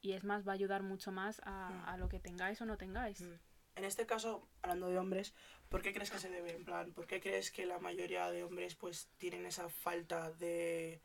y 0.00 0.14
es 0.14 0.24
más, 0.24 0.44
va 0.44 0.50
a 0.50 0.54
ayudar 0.54 0.82
mucho 0.82 1.12
más 1.12 1.40
a, 1.44 1.68
a 1.92 1.96
lo 1.96 2.08
que 2.08 2.18
tengáis 2.18 2.60
o 2.60 2.66
no 2.66 2.76
tengáis. 2.76 3.22
En 3.74 3.84
este 3.84 4.06
caso, 4.06 4.46
hablando 4.62 4.88
de 4.88 4.98
hombres, 4.98 5.34
¿por 5.68 5.82
qué 5.82 5.92
crees 5.92 6.10
que 6.10 6.18
se 6.18 6.28
debe? 6.28 6.52
En 6.54 6.64
plan, 6.64 6.92
¿por 6.92 7.06
qué 7.06 7.20
crees 7.20 7.50
que 7.50 7.64
la 7.64 7.78
mayoría 7.78 8.30
de 8.30 8.44
hombres 8.44 8.74
pues 8.74 9.08
tienen 9.16 9.46
esa 9.46 9.68
falta 9.68 10.30
de, 10.32 11.00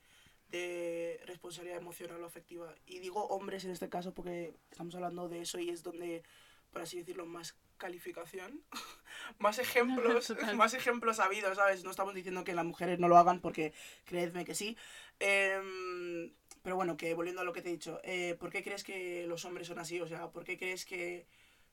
de 0.49 1.21
responsabilidad 1.25 1.77
emocional 1.77 2.21
o 2.21 2.25
afectiva? 2.25 2.75
Y 2.85 2.99
digo 2.99 3.25
hombres 3.27 3.63
en 3.63 3.71
este 3.71 3.89
caso 3.89 4.13
porque 4.13 4.53
estamos 4.69 4.93
hablando 4.95 5.29
de 5.29 5.41
eso 5.41 5.59
y 5.59 5.69
es 5.69 5.83
donde, 5.83 6.23
por 6.71 6.81
así 6.81 6.97
decirlo, 6.97 7.25
más 7.25 7.57
calificación, 7.77 8.61
más 9.39 9.59
ejemplos, 9.59 10.33
más 10.55 10.73
ejemplos 10.73 11.19
habidos, 11.19 11.55
¿sabes? 11.55 11.85
No 11.85 11.91
estamos 11.91 12.13
diciendo 12.13 12.43
que 12.43 12.53
las 12.53 12.65
mujeres 12.65 12.99
no 12.99 13.07
lo 13.07 13.17
hagan 13.17 13.39
porque 13.39 13.73
creedme 14.03 14.43
que 14.43 14.55
sí. 14.55 14.75
Em, 15.19 16.33
pero 16.63 16.75
bueno, 16.75 16.97
que 16.97 17.13
volviendo 17.13 17.41
a 17.41 17.45
lo 17.45 17.53
que 17.53 17.61
te 17.61 17.69
he 17.69 17.71
dicho, 17.71 18.01
eh, 18.03 18.35
¿por 18.37 18.51
qué 18.51 18.61
crees 18.61 18.83
que 18.83 19.25
los 19.27 19.45
hombres 19.45 19.67
son 19.67 19.79
así? 19.79 20.01
O 20.01 20.07
sea, 20.07 20.31
¿por 20.31 20.43
qué 20.43 20.57
crees 20.57 20.85
que 20.85 21.27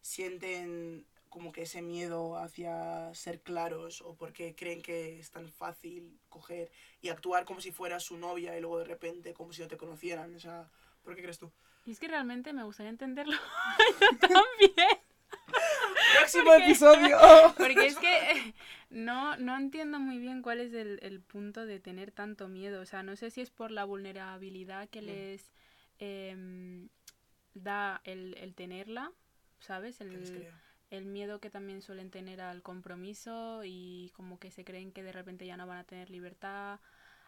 sienten 0.04 1.06
como 1.30 1.50
que 1.50 1.62
ese 1.62 1.80
miedo 1.80 2.36
hacia 2.36 3.12
ser 3.14 3.40
claros 3.40 4.02
o 4.02 4.14
porque 4.14 4.54
creen 4.54 4.82
que 4.82 5.18
es 5.18 5.30
tan 5.30 5.50
fácil 5.50 6.20
coger 6.28 6.70
y 7.00 7.08
actuar 7.08 7.44
como 7.46 7.60
si 7.62 7.72
fuera 7.72 7.98
su 8.00 8.18
novia 8.18 8.56
y 8.56 8.60
luego 8.60 8.78
de 8.80 8.84
repente 8.84 9.32
como 9.32 9.52
si 9.54 9.62
no 9.62 9.68
te 9.68 9.78
conocieran? 9.78 10.34
O 10.34 10.38
sea, 10.38 10.68
¿por 11.02 11.16
qué 11.16 11.22
crees 11.22 11.38
tú? 11.38 11.50
Y 11.86 11.90
es 11.92 11.98
que 11.98 12.06
realmente 12.08 12.52
me 12.52 12.62
gustaría 12.64 12.90
entenderlo 12.90 13.32
yo 14.00 14.18
también. 14.28 14.98
Próximo 16.18 16.44
Porque- 16.44 16.64
episodio. 16.64 17.18
Porque 17.56 17.86
es 17.86 17.96
que 17.96 18.30
eh, 18.32 18.54
no, 18.90 19.36
no 19.38 19.56
entiendo 19.56 19.98
muy 19.98 20.18
bien 20.18 20.42
cuál 20.42 20.60
es 20.60 20.72
el, 20.74 20.98
el 21.02 21.20
punto 21.22 21.64
de 21.66 21.80
tener 21.80 22.12
tanto 22.12 22.46
miedo. 22.48 22.80
O 22.82 22.86
sea, 22.86 23.02
no 23.02 23.16
sé 23.16 23.30
si 23.30 23.40
es 23.40 23.50
por 23.50 23.70
la 23.70 23.84
vulnerabilidad 23.84 24.88
que 24.90 25.00
Mm. 25.02 25.06
les 25.06 25.52
em, 25.98 26.88
da 27.54 28.00
el, 28.04 28.34
el 28.38 28.54
tenerla, 28.54 29.10
¿sabes? 29.64 29.98
¿Qué 29.98 30.18
les 30.18 30.30
El, 30.30 30.46
el 30.90 31.06
miedo 31.06 31.40
que 31.40 31.50
también 31.50 31.82
suelen 31.82 32.10
tener 32.10 32.40
al 32.40 32.62
compromiso 32.62 33.62
y 33.64 34.12
como 34.16 34.38
que 34.38 34.50
se 34.50 34.64
creen 34.64 34.92
que 34.92 35.02
de 35.02 35.12
repente 35.12 35.46
ya 35.46 35.56
no 35.56 35.66
van 35.66 35.78
a 35.78 35.84
tener 35.84 36.10
libertad. 36.10 36.80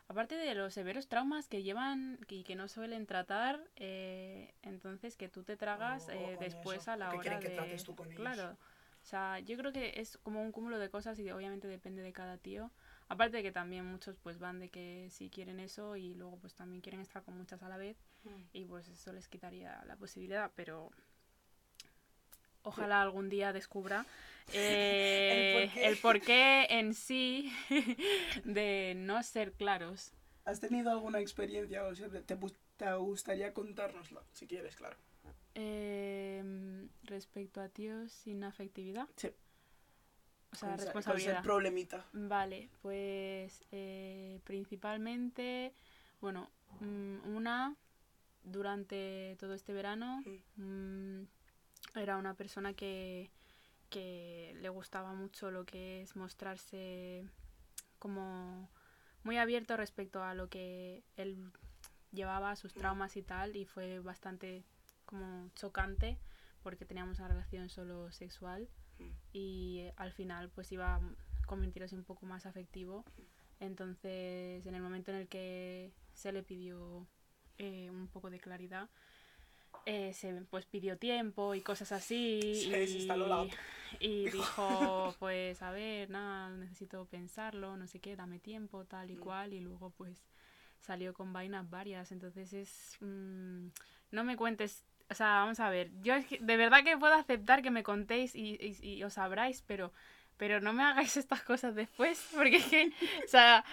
Aparte 0.09 0.37
de 0.37 0.55
los 0.55 0.73
severos 0.75 1.09
traumas 1.09 1.49
que 1.49 1.63
llevan 1.65 2.19
y 2.29 2.45
que 2.45 2.55
no 2.55 2.69
suelen 2.69 3.07
tratar, 3.07 3.61
eh, 3.77 4.55
entonces 4.63 5.17
que 5.17 5.29
tú 5.29 5.43
te 5.43 5.57
tragas 5.57 6.09
O- 6.09 6.13
eh, 6.13 6.37
después 6.39 6.79
eso, 6.83 6.93
a 6.93 6.97
la 6.97 7.15
hora 7.15 7.41
que 7.41 7.49
de... 7.51 7.83
tú 7.85 7.95
con 7.97 8.07
ellos. 8.13 8.17
Claro. 8.17 8.53
O 9.03 9.09
sea, 9.09 9.39
yo 9.41 9.57
creo 9.57 9.73
que 9.73 9.95
es 10.01 10.17
como 10.19 10.43
un 10.43 10.53
cúmulo 10.53 10.79
de 10.79 10.91
cosas 10.91 11.19
y 11.19 11.25
de- 11.25 11.33
obviamente 11.33 11.69
depende 11.69 12.03
de 12.03 12.13
cada 12.13 12.39
tío. 12.39 12.71
Aparte 13.09 13.37
de 13.39 13.43
que 13.43 13.53
también 13.53 13.85
muchos 13.85 14.17
pues 14.23 14.39
van 14.39 14.59
de 14.61 14.69
que 14.69 15.09
sí 15.11 15.31
quieren 15.31 15.61
eso 15.61 15.97
y 15.97 16.15
luego 16.15 16.39
pues 16.39 16.55
también 16.55 16.83
quieren 16.83 17.01
estar 17.01 17.23
con 17.23 17.37
muchas 17.37 17.63
a 17.63 17.69
la 17.69 17.77
vez 17.77 17.97
y 18.53 18.65
pues 18.65 18.89
eso 18.89 19.13
les 19.13 19.29
quitaría 19.29 19.85
la 19.87 19.97
posibilidad, 19.97 20.51
pero 20.57 20.91
ojalá 22.67 23.01
algún 23.03 23.29
día 23.29 23.53
descubra 23.53 24.05
eh, 24.53 25.69
porqué. 25.73 25.87
el 25.89 25.97
porqué 25.99 26.67
en 26.71 26.95
sí 26.95 27.53
de 28.45 28.95
no 28.97 29.23
ser 29.23 29.53
claros. 29.53 30.13
¿Has 30.45 30.61
tenido 30.61 30.91
alguna 30.91 31.21
experiencia 31.21 31.85
o 31.85 31.95
sea, 31.95 32.09
te, 32.09 32.39
gu- 32.39 32.55
te 32.77 32.93
gustaría 32.95 33.53
contárnosla? 33.53 34.23
Si 34.33 34.47
quieres, 34.47 34.77
claro. 34.77 34.97
Em, 35.55 36.89
respecto 37.05 37.61
a 37.61 37.69
tíos 37.69 38.13
sin 38.13 38.45
afectividad. 38.45 39.09
Sí. 39.17 39.29
O 40.53 40.57
sea, 40.57 40.69
Con 40.69 40.75
ese- 40.75 40.85
con 40.85 40.95
responsabilidad. 40.95 41.43
problemita. 41.43 42.07
Vale, 42.13 42.69
pues 42.83 43.65
eh, 43.73 44.39
principalmente, 44.45 45.73
bueno, 46.21 46.51
mm, 46.81 47.35
una 47.37 47.75
durante 48.45 49.37
todo 49.41 49.55
este 49.55 49.73
verano 49.73 50.23
mm, 50.57 51.23
era 51.97 52.17
una 52.17 52.35
persona 52.35 52.75
que, 52.75 53.31
que 53.91 54.57
le 54.61 54.69
gustaba 54.69 55.13
mucho 55.13 55.51
lo 55.51 55.65
que 55.65 56.03
es 56.03 56.17
mostrarse 56.17 57.25
como 57.99 58.71
muy 59.23 59.39
abierto 59.39 59.77
respecto 59.77 60.23
a 60.23 60.35
lo 60.35 60.49
que 60.49 61.03
él 61.17 61.51
llevaba, 62.13 62.57
sus 62.57 62.73
traumas 62.73 63.17
y 63.17 63.23
tal, 63.23 63.57
y 63.57 63.65
fue 63.65 63.99
bastante 63.99 64.65
como 65.05 65.51
chocante 65.55 66.19
porque 66.63 66.85
teníamos 66.85 67.19
una 67.19 67.29
relación 67.29 67.69
solo 67.69 68.11
sexual 68.13 68.69
Mm. 68.99 69.11
y 69.33 69.79
eh, 69.81 69.95
al 69.97 70.13
final 70.13 70.51
pues 70.51 70.73
iba 70.73 70.97
a 70.97 71.01
convertirse 71.47 71.95
un 71.95 72.05
poco 72.05 72.27
más 72.27 72.47
afectivo. 72.47 73.05
Entonces, 73.61 74.67
en 74.67 74.75
el 74.75 74.83
momento 74.83 75.11
en 75.11 75.19
el 75.19 75.29
que 75.29 75.93
se 76.13 76.33
le 76.33 76.43
pidió 76.43 77.07
eh, 77.59 77.89
un 77.91 78.09
poco 78.09 78.31
de 78.31 78.39
claridad, 78.39 78.91
eh, 79.87 80.13
se 80.15 80.33
pues 80.51 80.67
pidió 80.67 80.99
tiempo 80.99 81.55
y 81.55 81.63
cosas 81.63 81.93
así. 81.93 82.41
Se 82.71 82.77
y, 82.77 82.81
desinstaló 82.81 83.27
la 83.29 83.43
app. 83.43 83.53
y 84.01 84.29
dijo, 84.31 85.17
pues 85.21 85.63
a 85.63 85.71
ver, 85.73 86.11
nada, 86.11 86.51
necesito 86.51 87.07
pensarlo, 87.07 87.77
no 87.79 87.87
sé 87.89 88.01
qué, 88.01 88.17
dame 88.17 88.41
tiempo, 88.41 88.85
tal 88.87 89.11
y 89.11 89.17
Mm. 89.17 89.21
cual. 89.21 89.55
Y 89.55 89.61
luego 89.61 89.91
pues 89.93 90.27
salió 90.81 91.15
con 91.15 91.33
vainas 91.33 91.71
varias. 91.71 92.13
Entonces 92.13 92.53
es... 92.53 92.97
mm, 93.01 93.69
no 94.13 94.25
me 94.25 94.37
cuentes... 94.37 94.85
O 95.09 95.15
sea, 95.15 95.29
vamos 95.41 95.61
a 95.61 95.71
ver, 95.71 95.93
yo 96.03 96.15
es 96.15 96.27
que 96.27 96.39
de 96.41 96.57
verdad 96.57 96.83
que 96.85 96.99
puedo 96.99 97.15
aceptar 97.15 97.63
que 97.63 97.71
me 97.71 97.85
contéis 97.85 98.35
y, 98.35 98.59
y, 98.61 98.77
y 98.97 99.05
os 99.05 99.15
sabráis, 99.15 99.63
pero, 99.63 99.93
pero 100.37 100.61
no 100.61 100.73
me 100.73 100.83
hagáis 100.83 101.17
estas 101.19 101.43
cosas 101.45 101.77
después, 101.77 102.27
porque 102.35 102.57
es 102.57 102.65
que, 102.67 102.93
o 103.25 103.29
sea... 103.29 103.65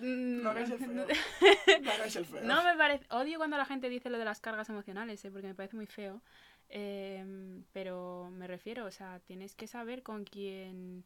mm, 0.00 0.42
No 0.42 0.50
hagáis 0.50 0.70
el 0.70 0.78
feo. 0.78 1.06
No 1.82 1.90
hagáis 1.92 2.16
el 2.16 2.24
feo. 2.26 2.42
no 2.42 2.62
me 2.64 2.76
parece. 2.76 3.06
Odio 3.10 3.38
cuando 3.38 3.56
la 3.56 3.64
gente 3.66 3.88
dice 3.88 4.10
lo 4.10 4.18
de 4.18 4.24
las 4.24 4.40
cargas 4.40 4.68
emocionales, 4.68 5.24
¿eh? 5.24 5.30
porque 5.30 5.46
me 5.48 5.54
parece 5.54 5.76
muy 5.76 5.86
feo. 5.86 6.22
Em, 6.70 7.64
pero 7.72 8.30
me 8.32 8.46
refiero, 8.46 8.84
o 8.84 8.90
sea, 8.90 9.20
tienes 9.20 9.54
que 9.54 9.66
saber 9.66 10.02
con 10.02 10.24
quién 10.24 11.04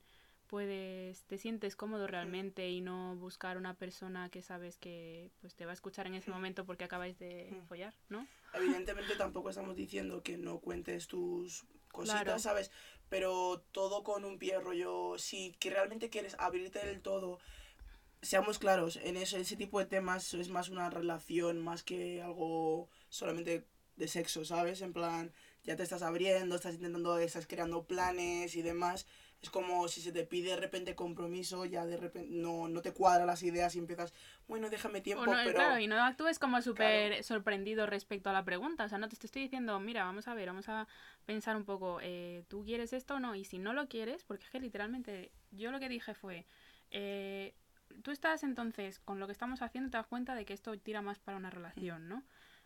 puedes, 0.48 1.24
te 1.24 1.38
sientes 1.38 1.76
cómodo 1.76 2.06
realmente 2.06 2.68
y 2.68 2.80
no 2.82 3.16
buscar 3.16 3.56
una 3.56 3.74
persona 3.74 4.28
que 4.28 4.42
sabes 4.42 4.76
que 4.76 5.30
pues 5.40 5.54
te 5.54 5.64
va 5.64 5.70
a 5.70 5.74
escuchar 5.74 6.06
en 6.06 6.14
ese 6.14 6.30
momento 6.30 6.66
porque 6.66 6.84
acabáis 6.84 7.18
de 7.18 7.62
follar, 7.68 7.94
¿no? 8.10 8.26
Evidentemente 8.52 9.14
tampoco 9.16 9.48
estamos 9.50 9.76
diciendo 9.76 10.22
que 10.22 10.36
no 10.36 10.58
cuentes 10.58 11.06
tus 11.06 11.64
cositas, 11.90 12.22
Claro. 12.22 12.38
¿sabes? 12.38 12.70
Pero 13.08 13.64
todo 13.72 14.02
con 14.02 14.24
un 14.26 14.38
pie 14.38 14.58
rollo. 14.60 15.16
Si 15.16 15.52
que 15.58 15.70
realmente 15.70 16.10
quieres 16.10 16.36
abrirte 16.38 16.84
del 16.84 17.00
todo, 17.00 17.38
seamos 18.22 18.58
claros, 18.58 18.96
en 18.96 19.16
ese, 19.16 19.40
ese 19.40 19.56
tipo 19.56 19.80
de 19.80 19.86
temas 19.86 20.32
es 20.34 20.48
más 20.48 20.68
una 20.68 20.88
relación 20.88 21.60
más 21.60 21.82
que 21.82 22.22
algo 22.22 22.88
solamente 23.08 23.66
de 23.96 24.08
sexo, 24.08 24.44
¿sabes? 24.44 24.80
En 24.80 24.92
plan, 24.92 25.32
ya 25.64 25.76
te 25.76 25.82
estás 25.82 26.02
abriendo, 26.02 26.56
estás 26.56 26.74
intentando, 26.74 27.18
estás 27.18 27.46
creando 27.46 27.84
planes 27.84 28.56
y 28.56 28.62
demás. 28.62 29.06
Es 29.42 29.50
como 29.50 29.88
si 29.88 30.00
se 30.00 30.12
te 30.12 30.24
pide 30.24 30.50
de 30.50 30.56
repente 30.56 30.94
compromiso, 30.94 31.64
ya 31.64 31.84
de 31.84 31.96
repente 31.96 32.30
no, 32.30 32.68
no 32.68 32.80
te 32.80 32.92
cuadran 32.92 33.26
las 33.26 33.42
ideas 33.42 33.74
y 33.74 33.80
empiezas, 33.80 34.14
bueno, 34.46 34.70
déjame 34.70 35.00
tiempo, 35.00 35.26
no, 35.26 35.32
pero... 35.32 35.54
Claro, 35.54 35.80
y 35.80 35.88
no 35.88 36.00
actúes 36.00 36.38
como 36.38 36.62
súper 36.62 37.24
sorprendido 37.24 37.86
respecto 37.86 38.30
a 38.30 38.32
la 38.32 38.44
pregunta. 38.44 38.84
O 38.84 38.88
sea, 38.88 38.98
no 38.98 39.08
te, 39.08 39.16
te 39.16 39.26
estoy 39.26 39.42
diciendo, 39.42 39.80
mira, 39.80 40.04
vamos 40.04 40.28
a 40.28 40.34
ver, 40.34 40.46
vamos 40.46 40.68
a 40.68 40.86
pensar 41.26 41.56
un 41.56 41.64
poco, 41.64 41.98
eh, 42.02 42.44
¿tú 42.46 42.64
quieres 42.64 42.92
esto 42.92 43.14
o 43.14 43.20
no? 43.20 43.34
Y 43.34 43.44
si 43.44 43.58
no 43.58 43.72
lo 43.72 43.88
quieres, 43.88 44.22
porque 44.22 44.44
es 44.44 44.50
que 44.50 44.60
literalmente 44.60 45.32
yo 45.50 45.72
lo 45.72 45.80
que 45.80 45.88
dije 45.88 46.14
fue, 46.14 46.46
eh, 46.92 47.52
tú 48.02 48.10
estás 48.10 48.42
entonces, 48.42 48.98
con 49.00 49.20
lo 49.20 49.26
que 49.26 49.32
estamos 49.32 49.62
haciendo, 49.62 49.90
te 49.90 49.96
das 49.96 50.06
cuenta 50.06 50.34
de 50.34 50.44
que 50.44 50.54
esto 50.54 50.76
tira 50.78 51.02
más 51.02 51.18
para 51.18 51.36
una 51.36 51.50
relación, 51.50 52.08
¿no? 52.08 52.22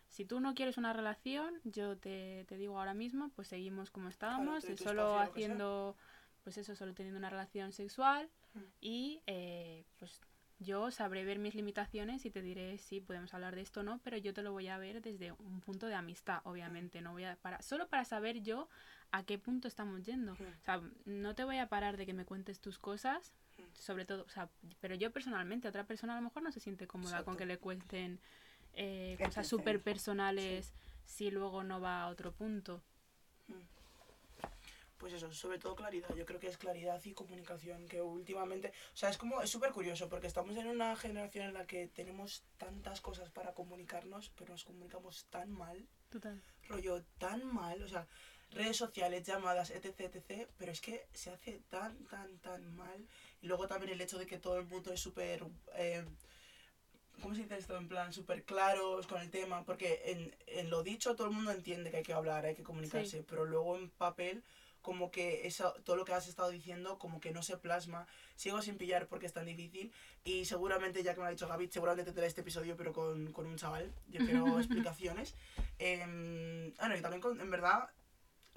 Si 0.07 0.23
tú 0.23 0.39
no 0.39 0.55
quieres 0.55 0.77
una 0.77 0.93
relación, 0.93 1.59
yo 1.65 1.97
te, 1.97 2.45
te 2.47 2.57
digo 2.57 2.79
ahora 2.79 2.93
mismo, 2.93 3.29
pues 3.29 3.49
seguimos 3.49 3.91
como 3.91 4.07
estábamos, 4.07 4.63
solo 4.81 5.19
haciendo, 5.19 5.97
pues 6.43 6.57
eso, 6.57 6.75
solo 6.75 6.93
teniendo 6.93 7.17
una 7.17 7.29
relación 7.29 7.73
sexual 7.73 8.29
Mm. 8.57 8.59
y 8.81 9.21
eh, 9.27 9.85
pues 9.97 10.21
yo 10.59 10.89
sabré 10.89 11.23
ver 11.23 11.37
mis 11.37 11.53
limitaciones 11.53 12.25
y 12.25 12.31
te 12.31 12.41
diré 12.41 12.79
si 12.79 12.99
podemos 12.99 13.33
hablar 13.33 13.55
de 13.55 13.61
esto 13.61 13.81
o 13.81 13.83
no, 13.83 13.99
pero 14.03 14.17
yo 14.17 14.33
te 14.33 14.41
lo 14.41 14.51
voy 14.51 14.67
a 14.67 14.77
ver 14.79 15.01
desde 15.01 15.31
un 15.33 15.61
punto 15.61 15.85
de 15.85 15.93
amistad, 15.93 16.41
obviamente, 16.45 17.01
no 17.01 17.11
voy 17.11 17.25
a 17.25 17.35
para 17.35 17.61
solo 17.61 17.87
para 17.87 18.05
saber 18.05 18.41
yo 18.41 18.67
a 19.11 19.23
qué 19.23 19.37
punto 19.37 19.67
estamos 19.67 20.03
yendo. 20.03 20.33
Mm. 20.33 20.59
O 20.59 20.63
sea, 20.63 20.81
no 21.05 21.35
te 21.35 21.43
voy 21.43 21.57
a 21.57 21.67
parar 21.67 21.95
de 21.97 22.05
que 22.05 22.13
me 22.13 22.25
cuentes 22.25 22.59
tus 22.59 22.79
cosas, 22.79 23.33
sobre 23.73 24.05
todo, 24.05 24.23
o 24.23 24.29
sea, 24.29 24.49
pero 24.79 24.95
yo 24.95 25.11
personalmente, 25.11 25.67
otra 25.67 25.85
persona 25.85 26.13
a 26.13 26.17
lo 26.17 26.23
mejor 26.23 26.43
no 26.43 26.51
se 26.51 26.59
siente 26.59 26.87
cómoda 26.87 27.23
con 27.23 27.37
que 27.37 27.45
le 27.45 27.57
cuenten 27.57 28.19
eh, 28.73 29.17
cosas 29.23 29.47
súper 29.47 29.81
personales 29.81 30.73
si 31.05 31.31
luego 31.31 31.63
no 31.63 31.79
va 31.79 32.03
a 32.03 32.09
otro 32.09 32.31
punto. 32.31 32.83
Pues 34.97 35.13
eso, 35.13 35.31
sobre 35.31 35.59
todo 35.59 35.75
claridad. 35.75 36.13
Yo 36.15 36.25
creo 36.25 36.39
que 36.39 36.47
es 36.47 36.57
claridad 36.57 36.99
y 37.05 37.13
comunicación, 37.13 37.87
que 37.87 38.01
últimamente... 38.01 38.69
O 38.93 38.97
sea, 38.97 39.09
es 39.09 39.17
como, 39.17 39.41
es 39.41 39.49
súper 39.49 39.71
curioso, 39.71 40.09
porque 40.09 40.25
estamos 40.25 40.57
en 40.57 40.67
una 40.67 40.95
generación 40.95 41.45
en 41.45 41.53
la 41.53 41.67
que 41.67 41.87
tenemos 41.87 42.43
tantas 42.57 42.99
cosas 42.99 43.29
para 43.29 43.53
comunicarnos, 43.53 44.31
pero 44.35 44.51
nos 44.51 44.63
comunicamos 44.63 45.25
tan 45.25 45.51
mal, 45.51 45.87
Total. 46.09 46.41
rollo 46.67 47.03
tan 47.19 47.45
mal, 47.45 47.81
o 47.83 47.87
sea, 47.87 48.07
redes 48.51 48.77
sociales, 48.77 49.23
llamadas, 49.25 49.71
etc, 49.71 49.99
etc, 50.01 50.47
pero 50.57 50.71
es 50.71 50.81
que 50.81 51.05
se 51.13 51.29
hace 51.29 51.59
tan, 51.69 51.97
tan, 52.05 52.37
tan 52.39 52.75
mal. 52.75 53.07
Y 53.41 53.47
luego 53.47 53.67
también 53.67 53.91
el 53.93 54.01
hecho 54.01 54.17
de 54.17 54.25
que 54.25 54.39
todo 54.39 54.57
el 54.59 54.65
mundo 54.65 54.91
es 54.93 54.99
súper... 54.99 55.43
eh, 55.75 56.05
¿Cómo 57.21 57.33
se 57.33 57.41
dice 57.41 57.57
esto? 57.57 57.75
En 57.75 57.87
plan, 57.87 58.13
súper 58.13 58.43
claros 58.43 59.07
con 59.07 59.19
el 59.19 59.31
tema, 59.31 59.65
porque 59.65 60.01
en, 60.05 60.35
en 60.45 60.69
lo 60.69 60.83
dicho 60.83 61.15
todo 61.15 61.27
el 61.27 61.33
mundo 61.33 61.51
entiende 61.51 61.89
que 61.89 61.97
hay 61.97 62.03
que 62.03 62.13
hablar, 62.13 62.45
hay 62.45 62.53
que 62.55 62.61
comunicarse, 62.63 63.19
Sí. 63.19 63.25
pero 63.27 63.43
luego 63.45 63.75
en 63.75 63.89
papel 63.89 64.43
como 64.83 65.09
que 65.11 65.47
eso, 65.47 65.73
todo 65.83 65.95
lo 65.95 66.05
que 66.05 66.13
has 66.13 66.27
estado 66.27 66.49
diciendo 66.49 66.97
como 66.99 67.19
que 67.19 67.31
no 67.31 67.41
se 67.41 67.57
plasma. 67.57 68.07
Sigo 68.35 68.61
sin 68.61 68.77
pillar 68.77 69.07
porque 69.07 69.25
es 69.25 69.33
tan 69.33 69.45
difícil 69.47 69.91
y 70.23 70.45
seguramente, 70.45 71.01
ya 71.03 71.13
que 71.13 71.17
me 71.19 71.23
lo 71.23 71.27
ha 71.29 71.31
dicho 71.31 71.47
Gaby, 71.47 71.67
seguramente 71.69 72.11
tendré 72.11 72.27
este 72.27 72.41
episodio 72.41 72.77
pero 72.77 72.93
con, 72.93 73.33
con 73.33 73.47
un 73.47 73.57
chaval. 73.57 73.91
Yo 74.07 74.19
quiero 74.23 74.45
explicaciones. 74.59 75.33
Eh, 75.79 76.71
ah, 76.77 76.87
no, 76.87 76.95
y 76.95 77.01
también 77.01 77.19
con, 77.19 77.41
en 77.41 77.49
verdad, 77.49 77.89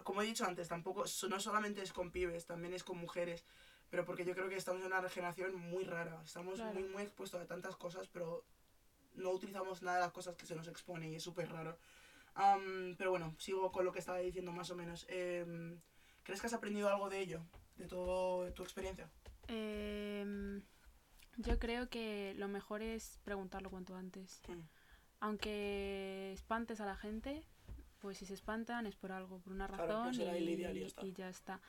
como 0.05 0.23
he 0.23 0.27
dicho 0.27 0.45
antes, 0.45 0.69
tampoco, 0.69 1.05
no 1.29 1.41
solamente 1.41 1.83
es 1.83 1.93
con 1.93 2.11
pibes, 2.11 2.47
también 2.47 2.75
es 2.75 2.85
con 2.85 2.99
mujeres. 2.99 3.45
Pero 3.91 4.05
porque 4.05 4.25
yo 4.25 4.35
creo 4.35 4.49
que 4.49 4.57
estamos 4.57 4.81
en 4.83 4.87
una 4.93 5.09
generación 5.09 5.55
muy 5.57 5.85
rara. 5.85 6.21
Estamos 6.25 6.55
Claro. 6.55 6.73
muy, 6.75 6.85
muy 6.85 7.03
expuestos 7.03 7.41
a 7.41 7.47
tantas 7.47 7.77
cosas, 7.77 8.07
pero 8.09 8.45
no 9.15 9.31
utilizamos 9.31 9.83
nada 9.83 9.97
de 9.97 10.05
las 10.05 10.13
cosas 10.13 10.37
que 10.37 10.47
se 10.47 10.55
nos 10.55 10.69
expone 10.69 11.11
y 11.11 11.17
es 11.17 11.23
súper 11.23 11.51
raro. 11.51 11.77
Am, 12.35 12.95
pero 12.97 13.11
bueno, 13.11 13.35
sigo 13.39 13.73
con 13.73 13.85
lo 13.85 13.93
que 13.93 13.99
estaba 13.99 14.19
diciendo 14.19 14.53
más 14.53 14.71
o 14.71 14.77
menos. 14.77 15.05
Em, 15.09 15.81
¿Crees 16.23 16.41
que 16.41 16.47
has 16.47 16.53
aprendido 16.55 16.89
algo 16.89 17.09
de 17.09 17.19
ello? 17.19 17.43
De 17.77 17.87
toda 17.89 18.53
tu 18.55 18.63
experiencia. 18.63 19.11
Em, 19.49 20.63
yo 21.39 21.59
creo 21.59 21.89
que 21.89 22.35
lo 22.37 22.47
mejor 22.47 22.83
es 22.83 23.19
preguntarlo 23.25 23.71
cuanto 23.71 23.97
antes. 23.97 24.41
Mm. 24.47 24.61
Aunque 25.19 26.33
espantes 26.33 26.81
a 26.81 26.87
la 26.87 26.97
gente, 26.97 27.45
pues 28.01 28.19
si 28.19 28.27
se 28.27 28.35
espantan 28.35 28.87
es 28.87 28.97
por 28.97 29.13
algo, 29.13 29.39
por 29.41 29.53
una 29.53 29.67
Claro, 29.67 29.87
razón 29.87 30.21
el 30.21 30.49
y, 30.49 30.53
ideal 30.53 30.77
y 30.77 30.81
ya 30.81 30.87
está. 30.87 31.07
y 31.07 31.13
ya 31.13 31.29
está. 31.29 31.61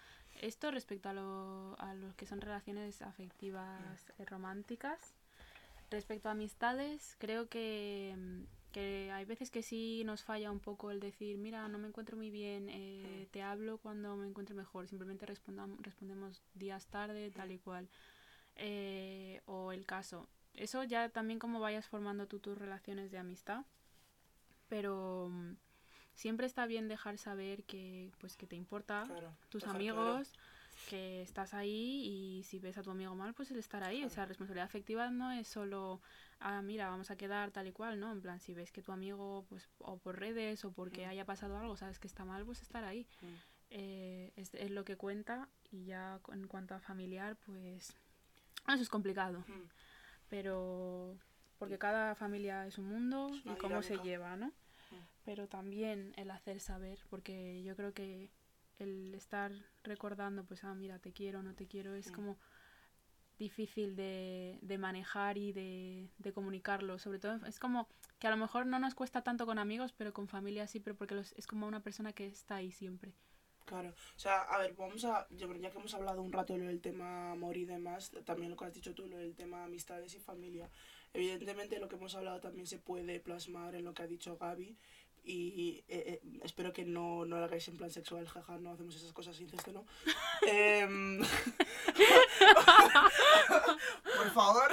Esto 0.41 0.71
respecto 0.71 1.09
a 1.09 1.13
lo, 1.13 1.75
a 1.79 1.93
lo 1.93 2.15
que 2.15 2.25
son 2.25 2.41
relaciones 2.41 3.01
afectivas 3.01 3.81
románticas. 4.27 5.13
Respecto 5.89 6.29
a 6.29 6.31
amistades, 6.31 7.17
creo 7.19 7.49
que, 7.49 8.15
que 8.71 9.11
hay 9.11 9.25
veces 9.25 9.51
que 9.51 9.61
sí 9.61 10.03
nos 10.05 10.23
falla 10.23 10.49
un 10.49 10.61
poco 10.61 10.89
el 10.89 11.01
decir, 11.01 11.37
mira, 11.37 11.67
no 11.67 11.77
me 11.77 11.89
encuentro 11.89 12.15
muy 12.15 12.29
bien, 12.29 12.69
eh, 12.69 13.27
te 13.31 13.41
hablo 13.43 13.77
cuando 13.77 14.15
me 14.15 14.25
encuentre 14.25 14.55
mejor, 14.55 14.87
simplemente 14.87 15.25
respondemos 15.25 16.41
días 16.53 16.87
tarde, 16.87 17.29
tal 17.31 17.51
y 17.51 17.59
cual. 17.59 17.89
Eh, 18.55 19.41
o 19.45 19.73
el 19.73 19.85
caso. 19.85 20.29
Eso 20.53 20.83
ya 20.85 21.09
también 21.09 21.39
como 21.39 21.59
vayas 21.59 21.87
formando 21.87 22.25
tú 22.27 22.39
tus 22.39 22.57
relaciones 22.57 23.11
de 23.11 23.17
amistad, 23.17 23.65
pero 24.69 25.29
siempre 26.15 26.45
está 26.45 26.65
bien 26.65 26.87
dejar 26.87 27.17
saber 27.17 27.63
que 27.63 28.11
pues 28.19 28.37
que 28.37 28.47
te 28.47 28.55
importa 28.55 29.03
Claro. 29.07 29.35
tus 29.49 29.65
amigos, 29.67 30.33
que 30.89 31.21
estás 31.21 31.53
ahí 31.53 32.03
y 32.05 32.43
si 32.43 32.59
ves 32.59 32.77
a 32.77 32.83
tu 32.83 32.91
amigo 32.91 33.15
mal, 33.15 33.33
pues 33.33 33.51
el 33.51 33.59
estar 33.59 33.83
ahí. 33.83 34.03
O 34.03 34.09
sea, 34.09 34.25
responsabilidad 34.25 34.65
afectiva 34.65 35.09
no 35.09 35.31
es 35.31 35.47
solo, 35.47 36.01
ah, 36.39 36.61
mira, 36.61 36.89
vamos 36.89 37.11
a 37.11 37.15
quedar 37.15 37.51
tal 37.51 37.67
y 37.67 37.71
cual, 37.71 37.99
¿no? 37.99 38.11
En 38.11 38.21
plan, 38.21 38.39
si 38.39 38.53
ves 38.53 38.71
que 38.71 38.81
tu 38.81 38.91
amigo, 38.91 39.45
pues, 39.47 39.69
o 39.79 39.97
por 39.97 40.19
redes 40.19 40.65
o 40.65 40.71
porque 40.71 41.05
Mm. 41.05 41.09
haya 41.09 41.25
pasado 41.25 41.57
algo, 41.57 41.77
sabes 41.77 41.99
que 41.99 42.07
está 42.07 42.25
mal, 42.25 42.45
pues 42.45 42.61
estar 42.61 42.83
ahí. 42.83 43.07
Mm. 43.21 43.25
Eh, 43.69 44.33
es, 44.35 44.53
es 44.55 44.71
lo 44.71 44.83
que 44.83 44.97
cuenta 44.97 45.47
y 45.71 45.85
ya 45.85 46.19
en 46.33 46.47
cuanto 46.47 46.75
a 46.75 46.79
familiar, 46.79 47.37
pues, 47.45 47.95
eso 48.67 48.81
es 48.81 48.89
complicado. 48.89 49.39
Mm. 49.47 49.69
Pero, 50.29 51.17
porque 51.57 51.77
cada 51.77 52.15
familia 52.15 52.65
es 52.65 52.77
un 52.77 52.85
mundo 52.85 53.29
Es 53.45 53.45
y 53.45 53.55
cómo 53.59 53.81
se 53.81 53.97
lleva, 53.99 54.35
¿no? 54.35 54.51
Pero 55.23 55.47
también 55.47 56.13
el 56.17 56.31
hacer 56.31 56.59
saber, 56.59 56.99
porque 57.09 57.61
yo 57.63 57.75
creo 57.75 57.93
que 57.93 58.29
el 58.79 59.13
estar 59.13 59.51
recordando, 59.83 60.43
pues, 60.43 60.63
ah, 60.63 60.73
mira, 60.73 60.97
te 60.99 61.11
quiero, 61.11 61.43
no 61.43 61.53
te 61.53 61.67
quiero, 61.67 61.93
es 61.95 62.11
como 62.11 62.37
difícil 63.37 63.95
de, 63.95 64.59
de 64.61 64.77
manejar 64.77 65.37
y 65.37 65.51
de, 65.51 66.09
de 66.19 66.33
comunicarlo. 66.33 66.99
Sobre 66.99 67.19
todo, 67.19 67.43
es 67.45 67.59
como 67.59 67.87
que 68.19 68.27
a 68.27 68.31
lo 68.31 68.37
mejor 68.37 68.65
no 68.67 68.77
nos 68.79 68.93
cuesta 68.95 69.23
tanto 69.23 69.45
con 69.45 69.57
amigos, 69.57 69.93
pero 69.93 70.13
con 70.13 70.27
familia 70.27 70.67
sí, 70.67 70.79
pero 70.79 70.95
porque 70.95 71.15
los- 71.15 71.33
es 71.33 71.47
como 71.47 71.67
una 71.67 71.81
persona 71.81 72.13
que 72.13 72.27
está 72.27 72.55
ahí 72.57 72.71
siempre. 72.71 73.13
Claro, 73.65 73.89
o 73.89 74.19
sea, 74.19 74.41
a 74.41 74.57
ver, 74.57 74.73
vamos 74.73 75.05
a, 75.05 75.27
ya 75.29 75.47
ya 75.47 75.69
que 75.71 75.77
hemos 75.77 75.93
hablado 75.93 76.21
un 76.21 76.33
rato 76.33 76.53
del 76.57 76.81
tema 76.81 77.31
amor 77.31 77.55
y 77.55 77.63
demás, 77.65 78.11
también 78.25 78.51
lo 78.51 78.57
que 78.57 78.65
has 78.65 78.73
dicho 78.73 78.93
tú, 78.93 79.07
lo 79.07 79.17
del 79.17 79.33
tema 79.35 79.63
amistades 79.63 80.13
y 80.13 80.19
familia. 80.19 80.69
Evidentemente 81.13 81.79
lo 81.79 81.87
que 81.87 81.95
hemos 81.95 82.13
hablado 82.15 82.41
también 82.41 82.67
se 82.67 82.79
puede 82.79 83.19
plasmar 83.21 83.75
en 83.75 83.85
lo 83.85 83.93
que 83.93 84.03
ha 84.03 84.07
dicho 84.07 84.37
Gaby 84.37 84.77
y 85.23 85.83
eh, 85.87 86.03
eh, 86.07 86.21
espero 86.43 86.73
que 86.73 86.83
no, 86.85 87.25
no 87.25 87.37
lo 87.37 87.45
hagáis 87.45 87.67
en 87.67 87.77
plan 87.77 87.91
sexual, 87.91 88.27
jaja, 88.27 88.57
no 88.57 88.71
hacemos 88.71 88.95
esas 88.95 89.13
cosas 89.13 89.39
incesto, 89.39 89.71
¿no? 89.71 89.85
Em, 90.47 91.21
por 94.17 94.31
favor. 94.33 94.69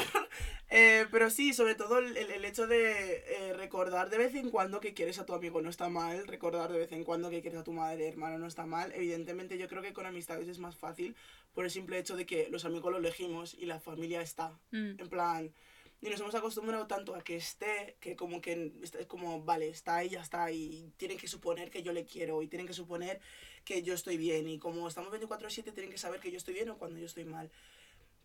Eh, 0.71 1.07
pero 1.11 1.31
sí, 1.31 1.55
sobre 1.55 1.75
todo 1.75 1.99
el, 1.99 2.17
el- 2.17 2.31
el 2.31 2.45
hecho 2.45 2.67
de 2.67 3.25
eh, 3.27 3.53
recordar 3.55 4.11
de 4.11 4.19
vez 4.19 4.35
en 4.35 4.51
cuando 4.51 4.81
que 4.81 4.93
quieres 4.93 5.19
a 5.19 5.25
tu 5.25 5.33
amigo 5.35 5.63
no 5.63 5.71
está 5.71 5.89
mal, 5.89 6.27
recordar 6.27 6.71
de 6.71 6.79
vez 6.81 6.93
en 6.93 7.05
cuando 7.05 7.31
que 7.31 7.41
quieres 7.41 7.61
a 7.61 7.65
tu 7.65 7.73
madre, 7.73 8.07
hermano 8.09 8.39
no 8.39 8.47
está 8.47 8.67
mal. 8.67 8.93
Evidentemente 8.95 9.57
yo 9.57 9.69
creo 9.69 9.83
que 9.83 9.95
con 9.95 10.05
amistades 10.07 10.47
es 10.49 10.59
más 10.59 10.77
fácil 10.77 11.17
por 11.55 11.65
el 11.65 11.71
simple 11.71 11.99
hecho 11.99 12.17
de 12.17 12.27
que 12.27 12.49
los 12.51 12.65
amigos 12.67 12.93
lo 12.93 12.99
elegimos 12.99 13.55
y 13.55 13.65
la 13.67 13.81
familia 13.81 14.21
está. 14.21 14.51
Mm, 14.71 15.01
En 15.01 15.09
plan, 15.09 15.55
y 16.01 16.09
nos 16.09 16.21
hemos 16.21 16.35
acostumbrado 16.35 16.87
tanto 16.87 17.15
a 17.15 17.23
que 17.23 17.37
esté, 17.37 17.97
que 18.01 18.15
como 18.15 18.41
que 18.41 18.73
es 18.83 19.07
como, 19.07 19.43
vale, 19.43 19.69
está 19.69 19.97
ahí, 19.97 20.11
ya 20.11 20.21
está, 20.21 20.51
y 20.53 20.93
tienen 20.97 21.19
que 21.19 21.29
suponer 21.29 21.71
que 21.71 21.83
yo 21.83 21.93
le 21.93 22.05
quiero, 22.05 22.43
y 22.43 22.49
tienen 22.49 22.67
que 22.67 22.73
suponer 22.73 23.21
que 23.65 23.83
yo 23.83 23.95
estoy 23.95 24.17
bien, 24.17 24.49
y 24.49 24.59
como 24.59 24.87
estamos 24.87 25.11
24/7 25.13 25.73
tienen 25.73 25.91
que 25.91 25.99
saber 25.99 26.21
que 26.21 26.31
yo 26.31 26.37
estoy 26.37 26.55
bien 26.55 26.69
o 26.71 26.79
cuando 26.79 26.99
yo 26.99 27.07
estoy 27.07 27.25
mal. 27.25 27.51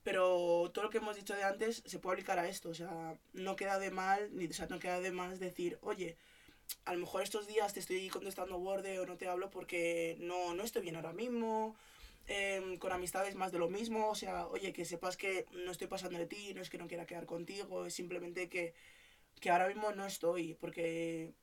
Pero 0.04 0.70
todo 0.74 0.84
lo 0.84 0.90
que 0.90 0.98
hemos 1.00 1.16
dicho 1.16 1.34
de 1.36 1.44
antes 1.44 1.82
se 1.86 2.00
puede 2.00 2.16
aplicar 2.16 2.38
a 2.38 2.48
esto, 2.48 2.70
o 2.70 2.74
sea, 2.74 3.18
no 3.34 3.56
queda 3.56 3.80
de 3.80 3.90
mal, 3.90 4.30
ni 4.36 4.46
o 4.48 4.54
sea, 4.54 4.68
no 4.68 4.80
queda 4.80 5.00
de 5.00 5.12
más 5.12 5.40
decir, 5.40 5.80
oye, 5.82 6.18
a 6.86 6.94
lo 6.94 7.00
mejor 7.00 7.22
estos 7.24 7.48
días 7.48 7.74
te 7.74 7.80
estoy 7.80 8.10
contestando 8.10 8.60
borde 8.60 9.00
o 9.00 9.06
no 9.06 9.18
te 9.18 9.28
hablo 9.28 9.50
porque 9.50 10.18
no, 10.20 10.54
no 10.54 10.64
estoy 10.64 10.82
bien 10.82 10.96
ahora 10.96 11.14
mismo, 11.14 11.76
em, 12.28 12.78
con 12.78 12.92
amistades 12.92 13.36
más 13.36 13.52
de 13.52 13.60
lo 13.60 13.70
mismo, 13.70 14.10
o 14.10 14.16
sea, 14.16 14.48
oye, 14.48 14.74
que 14.74 14.86
sepas 14.86 15.18
que 15.18 15.46
no 15.66 15.72
estoy 15.72 15.88
pasando 15.88 16.18
de 16.18 16.26
ti, 16.26 16.54
no 16.54 16.62
es 16.62 16.70
que 16.70 16.78
no 16.78 16.88
quiera 16.88 17.06
quedar 17.06 17.26
contigo, 17.26 17.86
es 17.86 17.94
simplemente 17.94 18.50
que, 18.50 18.74
que 19.40 19.50
ahora 19.50 19.68
mismo 19.68 19.92
no 19.94 20.06
estoy, 20.06 20.54
porque 20.56 21.34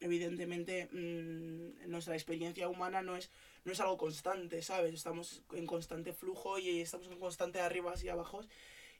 evidentemente 0.00 0.88
mm, 0.92 1.88
nuestra 1.90 2.14
experiencia 2.14 2.68
humana 2.68 3.02
no 3.02 3.16
es, 3.16 3.30
no 3.64 3.72
es 3.72 3.80
algo 3.80 3.96
constante, 3.96 4.62
¿sabes? 4.62 4.94
Estamos 4.94 5.42
en 5.54 5.66
constante 5.66 6.12
flujo 6.12 6.58
y 6.58 6.80
estamos 6.80 7.08
en 7.08 7.18
constante 7.18 7.60
arribas 7.60 8.04
y 8.04 8.08
abajos. 8.08 8.48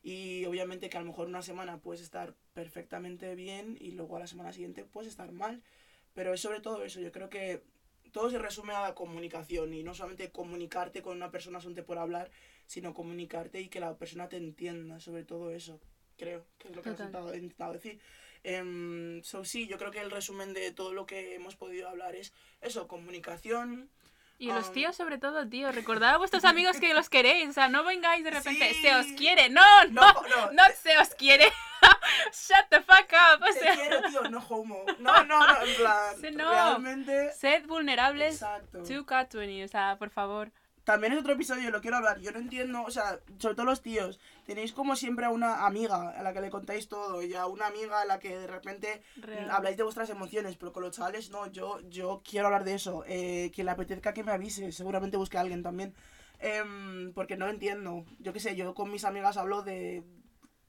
Y 0.02 0.44
obviamente 0.46 0.88
que 0.88 0.96
a 0.96 1.00
lo 1.00 1.06
mejor 1.06 1.26
una 1.26 1.42
semana 1.42 1.78
puedes 1.80 2.00
estar 2.00 2.34
perfectamente 2.54 3.34
bien 3.34 3.76
y 3.80 3.92
luego 3.92 4.16
a 4.16 4.20
la 4.20 4.26
semana 4.26 4.52
siguiente 4.52 4.84
puedes 4.84 5.10
estar 5.10 5.32
mal. 5.32 5.62
Pero 6.14 6.32
es 6.32 6.40
sobre 6.40 6.60
todo 6.60 6.84
eso, 6.84 7.00
yo 7.00 7.12
creo 7.12 7.28
que 7.28 7.62
todo 8.16 8.30
se 8.30 8.38
resume 8.38 8.72
a 8.72 8.80
la 8.80 8.94
comunicación 8.94 9.74
y 9.74 9.82
no 9.82 9.92
solamente 9.94 10.30
comunicarte 10.32 11.02
con 11.02 11.18
una 11.18 11.30
persona 11.30 11.60
solamente 11.60 11.82
por 11.82 11.98
hablar, 11.98 12.30
sino 12.66 12.94
comunicarte 12.94 13.60
y 13.60 13.68
que 13.68 13.78
la 13.78 13.94
persona 13.98 14.26
te 14.26 14.38
entienda, 14.38 15.00
sobre 15.00 15.22
todo 15.24 15.50
eso, 15.50 15.78
creo, 16.16 16.46
que 16.58 16.68
es 16.68 16.74
lo 16.76 16.80
que 16.82 16.88
has 16.88 16.96
Total. 16.96 17.34
intentado, 17.36 17.72
decir. 17.74 18.00
Em, 18.42 19.22
so, 19.22 19.44
sí, 19.44 19.66
yo 19.66 19.76
creo 19.76 19.90
que 19.90 20.00
el 20.00 20.10
resumen 20.10 20.54
de 20.54 20.70
todo 20.72 20.94
lo 20.94 21.04
que 21.04 21.34
hemos 21.34 21.56
podido 21.56 21.90
hablar 21.90 22.14
es 22.16 22.32
eso, 22.62 22.88
comunicación. 22.88 23.90
Y 24.38 24.46
los 24.48 24.68
Um, 24.68 24.72
tíos, 24.74 24.96
sobre 24.96 25.18
todo, 25.18 25.46
tío, 25.48 25.70
recordad 25.72 26.14
a 26.14 26.18
vuestros 26.18 26.44
amigos 26.44 26.78
que 26.80 26.94
los 26.94 27.08
queréis. 27.10 27.50
O 27.50 27.52
sea, 27.52 27.68
no 27.68 27.84
vengáis 27.84 28.24
de 28.24 28.30
repente, 28.30 28.72
Sí. 28.74 28.80
se 28.82 28.94
os 28.94 29.06
quiere. 29.18 29.50
No, 29.50 29.62
no, 29.90 30.00
No, 30.12 30.22
no, 30.28 30.52
no 30.52 30.62
se 30.82 30.96
os 30.98 31.08
quiere. 31.16 31.46
Shut 32.32 32.66
the 32.70 32.80
fuck 32.80 33.10
up. 33.12 33.42
O 33.42 33.46
Te 33.46 33.52
sea, 33.60 33.74
quiero, 33.74 34.02
tío, 34.08 34.22
no 34.30 34.38
homo. 34.48 34.84
No, 34.98 35.24
no, 35.24 35.46
no, 35.46 35.62
en 35.66 35.74
plan, 35.76 36.14
Sí, 36.20 36.30
no. 36.32 36.50
realmente... 36.50 37.32
sed 37.32 37.66
vulnerables 37.66 38.34
Exacto. 38.34 38.82
to 38.82 39.06
Katwini. 39.06 39.62
O 39.64 39.68
sea, 39.68 39.96
por 39.98 40.10
favor. 40.10 40.50
También 40.84 41.14
es 41.14 41.18
otro 41.18 41.32
episodio, 41.32 41.72
lo 41.72 41.80
quiero 41.80 41.96
hablar. 41.96 42.20
Yo 42.20 42.30
no 42.30 42.38
entiendo, 42.38 42.84
o 42.84 42.90
sea, 42.92 43.18
sobre 43.38 43.56
todo 43.56 43.66
los 43.66 43.82
tíos. 43.82 44.20
Tenéis 44.44 44.72
como 44.72 44.94
siempre 44.94 45.26
a 45.26 45.30
una 45.30 45.66
amiga 45.66 46.10
a 46.10 46.22
la 46.22 46.32
que 46.32 46.40
le 46.40 46.48
contáis 46.48 46.88
todo 46.88 47.22
y 47.24 47.34
a 47.34 47.46
una 47.46 47.66
amiga 47.66 48.02
a 48.02 48.04
la 48.04 48.20
que 48.20 48.38
de 48.38 48.46
repente 48.46 49.02
Real. 49.16 49.50
habláis 49.50 49.76
de 49.76 49.82
vuestras 49.82 50.10
emociones, 50.10 50.54
pero 50.56 50.72
con 50.72 50.84
los 50.84 50.94
chavales 50.94 51.30
no. 51.30 51.48
Yo, 51.48 51.80
yo 51.88 52.22
quiero 52.24 52.46
hablar 52.46 52.62
de 52.62 52.74
eso. 52.74 53.02
Eh, 53.08 53.50
que 53.52 53.64
le 53.64 53.72
apetezca 53.72 54.14
que 54.14 54.22
me 54.22 54.30
avise. 54.30 54.70
Seguramente 54.70 55.16
busque 55.16 55.38
a 55.38 55.40
alguien 55.40 55.64
también. 55.64 55.92
Em, 56.38 57.12
porque 57.14 57.36
no 57.36 57.48
entiendo. 57.48 58.04
Yo 58.20 58.32
qué 58.32 58.38
sé, 58.38 58.54
yo 58.54 58.72
con 58.74 58.88
mis 58.92 59.04
amigas 59.04 59.36
hablo 59.38 59.62
de 59.62 60.04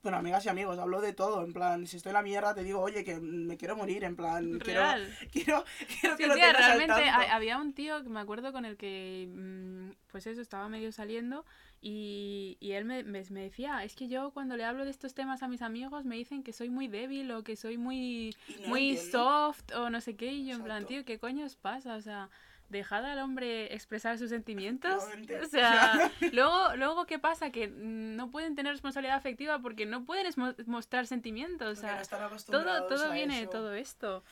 bueno, 0.03 0.17
amigas 0.17 0.45
y 0.45 0.49
amigos, 0.49 0.79
hablo 0.79 1.01
de 1.01 1.13
todo, 1.13 1.43
en 1.43 1.53
plan, 1.53 1.85
si 1.87 1.97
estoy 1.97 2.11
en 2.11 2.15
la 2.15 2.21
mierda 2.21 2.53
te 2.55 2.63
digo, 2.63 2.79
oye, 2.81 3.03
que 3.03 3.19
me 3.19 3.57
quiero 3.57 3.75
morir, 3.75 4.03
en 4.03 4.15
plan, 4.15 4.59
quiero, 4.59 4.81
Real. 4.81 5.17
quiero, 5.31 5.63
quiero 6.01 6.17
que 6.17 6.23
Sí, 6.23 6.27
lo 6.27 6.33
tía, 6.35 6.53
tengas 6.53 6.67
al 6.69 6.77
realmente 6.77 6.85
tanto. 6.85 7.09
ha- 7.09 7.35
había 7.35 7.57
un 7.57 7.73
tío 7.73 8.03
que 8.03 8.09
me 8.09 8.19
acuerdo 8.19 8.51
con 8.51 8.65
el 8.65 8.77
que, 8.77 9.27
mm, 9.29 9.91
pues 10.11 10.25
eso, 10.27 10.41
estaba 10.41 10.69
medio 10.69 10.91
saliendo 10.91 11.45
y, 11.81 12.57
y 12.59 12.71
él 12.71 12.85
me, 12.85 13.03
me, 13.03 13.23
me 13.29 13.41
decía, 13.43 13.83
es 13.83 13.95
que 13.95 14.07
yo 14.07 14.31
cuando 14.31 14.55
le 14.57 14.63
hablo 14.65 14.83
de 14.85 14.91
estos 14.91 15.13
temas 15.13 15.43
a 15.43 15.47
mis 15.47 15.61
amigos 15.61 16.05
me 16.05 16.15
dicen 16.15 16.43
que 16.43 16.53
soy 16.53 16.69
muy 16.69 16.87
débil 16.87 17.29
o 17.31 17.43
que 17.43 17.55
soy 17.55 17.77
muy, 17.77 18.35
no 18.59 18.67
muy 18.67 18.81
entiendo. 18.81 19.11
soft 19.11 19.71
o 19.75 19.89
no 19.89 20.01
sé 20.01 20.15
qué, 20.15 20.31
y 20.31 20.45
yo 20.47 20.55
en 20.55 20.63
plan, 20.63 20.77
Exacto. 20.83 20.87
tío, 20.87 21.05
¿qué 21.05 21.19
coño 21.19 21.45
os 21.45 21.55
pasa? 21.55 21.95
O 21.95 22.01
sea, 22.01 22.29
dejad 22.69 23.05
al 23.05 23.19
hombre 23.19 23.73
expresar 23.73 24.17
sus 24.17 24.29
sentimientos. 24.29 25.03
O 25.43 25.45
sea, 25.47 26.11
luego, 26.33 26.75
luego 26.75 27.05
¿qué 27.05 27.19
pasa? 27.19 27.51
Que 27.51 27.67
no 27.67 28.31
pueden 28.31 28.55
tener 28.55 28.73
responsabilidad 28.73 29.17
afectiva 29.17 29.59
porque 29.59 29.85
no 29.85 30.05
pueden 30.05 30.31
mostrar 30.65 31.07
sentimientos. 31.07 31.79
O 31.79 31.81
no 31.81 32.37
todo, 32.45 32.87
todo 32.87 33.11
viene 33.11 33.39
de 33.39 33.47
todo 33.47 33.73
esto. 33.73 34.23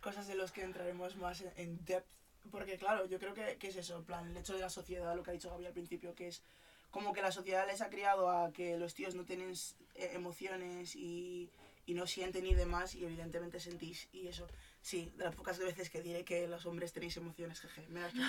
cosas 0.00 0.26
de 0.26 0.34
los 0.34 0.52
que 0.52 0.62
entraremos 0.62 1.16
más 1.16 1.40
en, 1.40 1.52
en 1.56 1.84
depth. 1.84 2.06
Porque 2.50 2.76
claro, 2.76 3.06
yo 3.06 3.18
creo 3.18 3.32
que, 3.32 3.56
que 3.56 3.68
es 3.68 3.76
eso, 3.76 4.02
plan, 4.04 4.28
el 4.28 4.36
hecho 4.36 4.52
de 4.52 4.60
la 4.60 4.68
sociedad, 4.68 5.16
lo 5.16 5.22
que 5.22 5.30
ha 5.30 5.34
dicho 5.34 5.50
Gaby 5.50 5.66
al 5.66 5.72
principio, 5.72 6.14
que 6.14 6.28
es 6.28 6.42
como 6.90 7.12
que 7.12 7.22
la 7.22 7.32
sociedad 7.32 7.66
les 7.66 7.80
ha 7.80 7.88
criado 7.88 8.30
a 8.30 8.52
que 8.52 8.76
los 8.76 8.94
tíos 8.94 9.14
no 9.14 9.24
tienen 9.24 9.52
eh, 9.94 10.10
emociones 10.12 10.94
y, 10.94 11.50
y 11.86 11.94
no 11.94 12.06
sienten 12.06 12.46
y 12.46 12.54
demás, 12.54 12.94
y 12.94 13.04
evidentemente 13.04 13.58
sentís, 13.60 14.08
y 14.12 14.28
eso, 14.28 14.46
sí, 14.84 15.10
de 15.16 15.24
las 15.24 15.34
pocas 15.34 15.58
veces 15.58 15.88
que 15.88 16.02
diré 16.02 16.24
que 16.26 16.46
los 16.46 16.66
hombres 16.66 16.92
tenéis 16.92 17.16
emociones, 17.16 17.58
jeje, 17.60 17.86
menos 17.88 18.12
que 18.12 18.20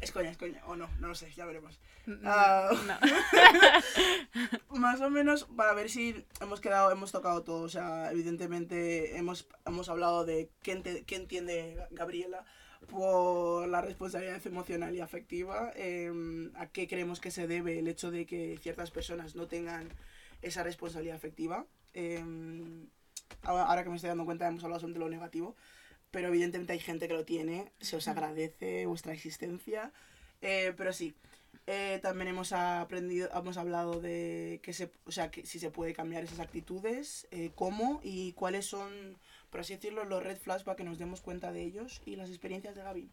Es 0.00 0.12
coña, 0.12 0.30
es 0.30 0.38
coña, 0.38 0.62
o 0.66 0.76
no, 0.76 0.88
no 0.98 1.08
lo 1.08 1.14
sé, 1.14 1.30
ya 1.32 1.44
veremos. 1.44 1.78
Ah. 2.24 2.70
no. 2.86 4.78
más 4.80 5.00
o 5.02 5.10
menos 5.10 5.44
para 5.56 5.74
ver 5.74 5.90
si 5.90 6.24
hemos 6.40 6.60
quedado, 6.60 6.90
hemos 6.90 7.12
tocado 7.12 7.42
todo. 7.42 7.62
O 7.62 7.68
sea, 7.68 8.10
evidentemente 8.10 9.16
hemos, 9.18 9.46
hemos 9.66 9.88
hablado 9.90 10.24
de 10.24 10.48
qué, 10.62 10.72
ente- 10.72 11.04
qué 11.04 11.16
entiende 11.16 11.76
Gabriela 11.90 12.44
por 12.88 13.68
la 13.68 13.82
responsabilidad 13.82 14.44
emocional 14.46 14.94
y 14.94 15.00
afectiva, 15.00 15.70
em, 15.74 16.50
a 16.56 16.66
qué 16.68 16.88
creemos 16.88 17.20
que 17.20 17.30
se 17.30 17.46
debe 17.46 17.78
el 17.78 17.88
hecho 17.88 18.10
de 18.10 18.24
que 18.24 18.58
ciertas 18.62 18.90
personas 18.90 19.36
no 19.36 19.46
tengan 19.48 19.86
esa 20.40 20.62
responsabilidad 20.62 21.16
afectiva. 21.16 21.66
Em, 21.92 22.88
ahora 23.42 23.82
que 23.82 23.90
me 23.90 23.96
estoy 23.96 24.08
dando 24.08 24.24
cuenta 24.24 24.48
hemos 24.48 24.64
hablado 24.64 24.80
sobre 24.80 24.98
lo 24.98 25.08
negativo, 25.08 25.56
pero 26.10 26.28
evidentemente 26.28 26.72
hay 26.72 26.80
gente 26.80 27.08
que 27.08 27.14
lo 27.14 27.24
tiene, 27.24 27.72
se 27.80 27.96
os 27.96 28.08
agradece 28.08 28.86
vuestra 28.86 29.12
existencia, 29.12 29.92
eh, 30.42 30.72
pero 30.76 30.92
sí, 30.92 31.14
eh, 31.66 32.00
también 32.02 32.28
hemos 32.28 32.52
aprendido, 32.52 33.28
hemos 33.32 33.56
hablado 33.56 34.00
de 34.00 34.60
que 34.62 34.72
se, 34.72 34.90
o 35.04 35.12
sea, 35.12 35.30
que 35.30 35.46
si 35.46 35.58
se 35.58 35.70
puede 35.70 35.92
cambiar 35.92 36.24
esas 36.24 36.40
actitudes, 36.40 37.28
eh, 37.30 37.52
cómo 37.54 38.00
y 38.02 38.32
cuáles 38.32 38.66
son, 38.66 39.18
por 39.50 39.60
así 39.60 39.74
decirlo, 39.74 40.04
los 40.04 40.22
red 40.22 40.36
flags 40.38 40.64
para 40.64 40.76
que 40.76 40.84
nos 40.84 40.98
demos 40.98 41.20
cuenta 41.20 41.52
de 41.52 41.62
ellos 41.62 42.02
y 42.06 42.16
las 42.16 42.28
experiencias 42.30 42.74
de 42.74 42.82
Gaby. 42.82 43.10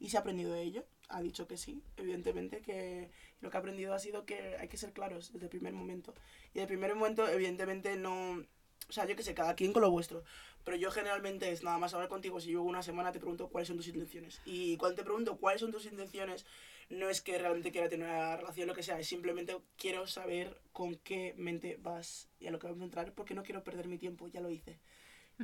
Y 0.00 0.08
se 0.08 0.16
ha 0.16 0.20
aprendido 0.20 0.52
de 0.52 0.62
ello, 0.62 0.86
ha 1.08 1.20
dicho 1.20 1.46
que 1.46 1.58
sí, 1.58 1.84
evidentemente 1.98 2.62
que 2.62 3.10
lo 3.40 3.50
que 3.50 3.56
ha 3.58 3.60
aprendido 3.60 3.94
ha 3.94 3.98
sido 3.98 4.24
que 4.24 4.56
hay 4.58 4.68
que 4.68 4.78
ser 4.78 4.92
claros 4.92 5.32
desde 5.32 5.46
el 5.46 5.50
primer 5.50 5.74
momento. 5.74 6.14
Y 6.52 6.54
desde 6.54 6.62
el 6.62 6.68
primer 6.68 6.94
momento, 6.94 7.28
evidentemente, 7.28 7.96
no... 7.96 8.44
O 8.90 8.92
sea, 8.92 9.06
yo 9.06 9.16
que 9.16 9.22
sé, 9.22 9.34
cada 9.34 9.54
quien 9.54 9.72
con 9.72 9.82
lo 9.82 9.90
vuestro. 9.90 10.24
Pero 10.64 10.76
yo 10.76 10.90
generalmente 10.90 11.50
es 11.50 11.62
nada 11.62 11.78
más 11.78 11.94
hablar 11.94 12.08
contigo. 12.08 12.40
Si 12.40 12.48
llevo 12.48 12.64
una 12.64 12.82
semana, 12.82 13.12
te 13.12 13.20
pregunto 13.20 13.48
cuáles 13.48 13.68
son 13.68 13.76
tus 13.76 13.86
intenciones. 13.86 14.42
Y 14.44 14.76
cuando 14.76 14.96
te 14.96 15.04
pregunto 15.04 15.38
cuáles 15.38 15.60
son 15.60 15.70
tus 15.70 15.86
intenciones, 15.86 16.44
no 16.90 17.08
es 17.08 17.20
que 17.20 17.38
realmente 17.38 17.70
quiera 17.70 17.88
tener 17.88 18.08
una 18.08 18.36
relación, 18.36 18.66
lo 18.66 18.74
que 18.74 18.82
sea, 18.82 18.98
es 18.98 19.06
simplemente 19.06 19.56
quiero 19.76 20.06
saber 20.08 20.60
con 20.72 20.96
qué 20.96 21.34
mente 21.38 21.78
vas 21.80 22.28
y 22.40 22.48
a 22.48 22.50
lo 22.50 22.58
que 22.58 22.66
vamos 22.66 22.82
a 22.82 22.84
entrar, 22.84 23.14
porque 23.14 23.34
no 23.34 23.44
quiero 23.44 23.62
perder 23.62 23.86
mi 23.86 23.96
tiempo, 23.96 24.26
ya 24.26 24.40
lo 24.40 24.50
hice. 24.50 24.80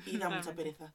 Y 0.06 0.18
da 0.18 0.28
mucha 0.28 0.54
pereza. 0.54 0.92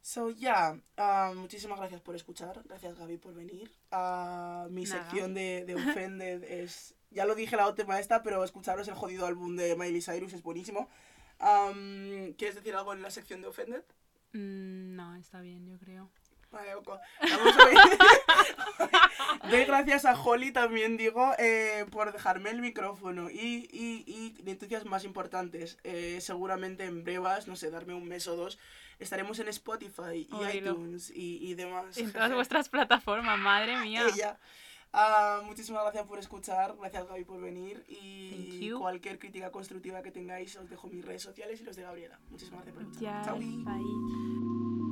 So, 0.00 0.30
ya, 0.30 0.80
ah, 0.96 1.32
muchísimas 1.34 1.78
gracias 1.78 2.00
por 2.00 2.14
escuchar, 2.14 2.62
gracias 2.64 2.96
Gaby 2.96 3.18
por 3.18 3.34
venir. 3.34 3.70
Ah, 3.90 4.68
mi 4.70 4.84
Nada. 4.84 5.02
sección 5.02 5.34
de, 5.34 5.64
de 5.66 5.74
Offended 6.06 6.44
es, 6.44 6.94
ya 7.10 7.26
lo 7.26 7.34
dije 7.34 7.56
la 7.56 7.68
última 7.68 7.98
esta, 7.98 8.22
pero 8.22 8.44
escucharos 8.44 8.86
el 8.88 8.94
jodido 8.94 9.26
álbum 9.26 9.56
de 9.56 9.74
Miley 9.74 10.00
Cyrus 10.00 10.32
es 10.32 10.42
buenísimo. 10.42 10.88
Am, 11.38 12.32
¿Quieres 12.38 12.54
decir 12.56 12.74
algo 12.74 12.92
en 12.92 13.02
la 13.02 13.10
sección 13.10 13.40
de 13.42 13.48
Offended? 13.48 13.82
Mm, 14.32 14.96
no, 14.96 15.16
está 15.16 15.40
bien, 15.40 15.66
yo 15.66 15.78
creo. 15.78 16.10
Vale. 16.50 16.74
Vamos 16.74 17.58
a 17.58 17.64
ver. 17.66 17.76
Doy 19.50 19.64
gracias 19.64 20.04
a 20.04 20.14
Holly 20.20 20.52
también, 20.52 20.96
digo, 20.96 21.32
eh, 21.38 21.84
por 21.90 22.12
dejarme 22.12 22.50
el 22.50 22.60
micrófono. 22.60 23.28
Y, 23.30 23.68
y, 23.72 24.04
y 24.06 24.42
noticias 24.44 24.84
más 24.86 25.04
importantes. 25.04 25.78
eh, 25.84 26.20
seguramente 26.20 26.84
en 26.84 27.04
brevas, 27.04 27.46
no 27.48 27.56
sé, 27.56 27.70
darme 27.70 27.94
un 27.94 28.06
mes 28.06 28.26
o 28.28 28.36
dos, 28.36 28.58
estaremos 28.98 29.38
en 29.40 29.48
Spotify 29.48 30.26
y 30.30 30.34
Oílo. 30.34 30.72
iTunes 30.72 31.10
y, 31.10 31.38
y 31.46 31.54
demás. 31.54 31.98
En 31.98 32.12
todas 32.12 32.32
vuestras 32.32 32.68
plataformas, 32.68 33.38
madre 33.38 33.76
mía. 33.78 34.06
Ella. 34.14 34.38
Ah, 34.92 35.42
muchísimas 35.44 35.82
gracias 35.82 36.06
por 36.06 36.18
escuchar, 36.18 36.74
gracias 36.78 37.06
Gaby 37.06 37.24
por 37.24 37.40
venir 37.40 37.84
y 37.88 38.70
cualquier 38.70 39.18
crítica 39.18 39.50
constructiva 39.50 40.02
que 40.02 40.10
tengáis 40.10 40.56
os 40.56 40.70
dejo 40.70 40.88
mis 40.88 41.04
redes 41.04 41.22
sociales 41.22 41.60
y 41.60 41.64
los 41.64 41.76
de 41.76 41.82
Gabriela. 41.82 42.18
Muchísimas 42.30 42.64
gracias 42.64 42.74
por 42.74 42.82
escuchar. 42.82 43.24
Chao. 43.24 43.38
bye. 43.38 44.85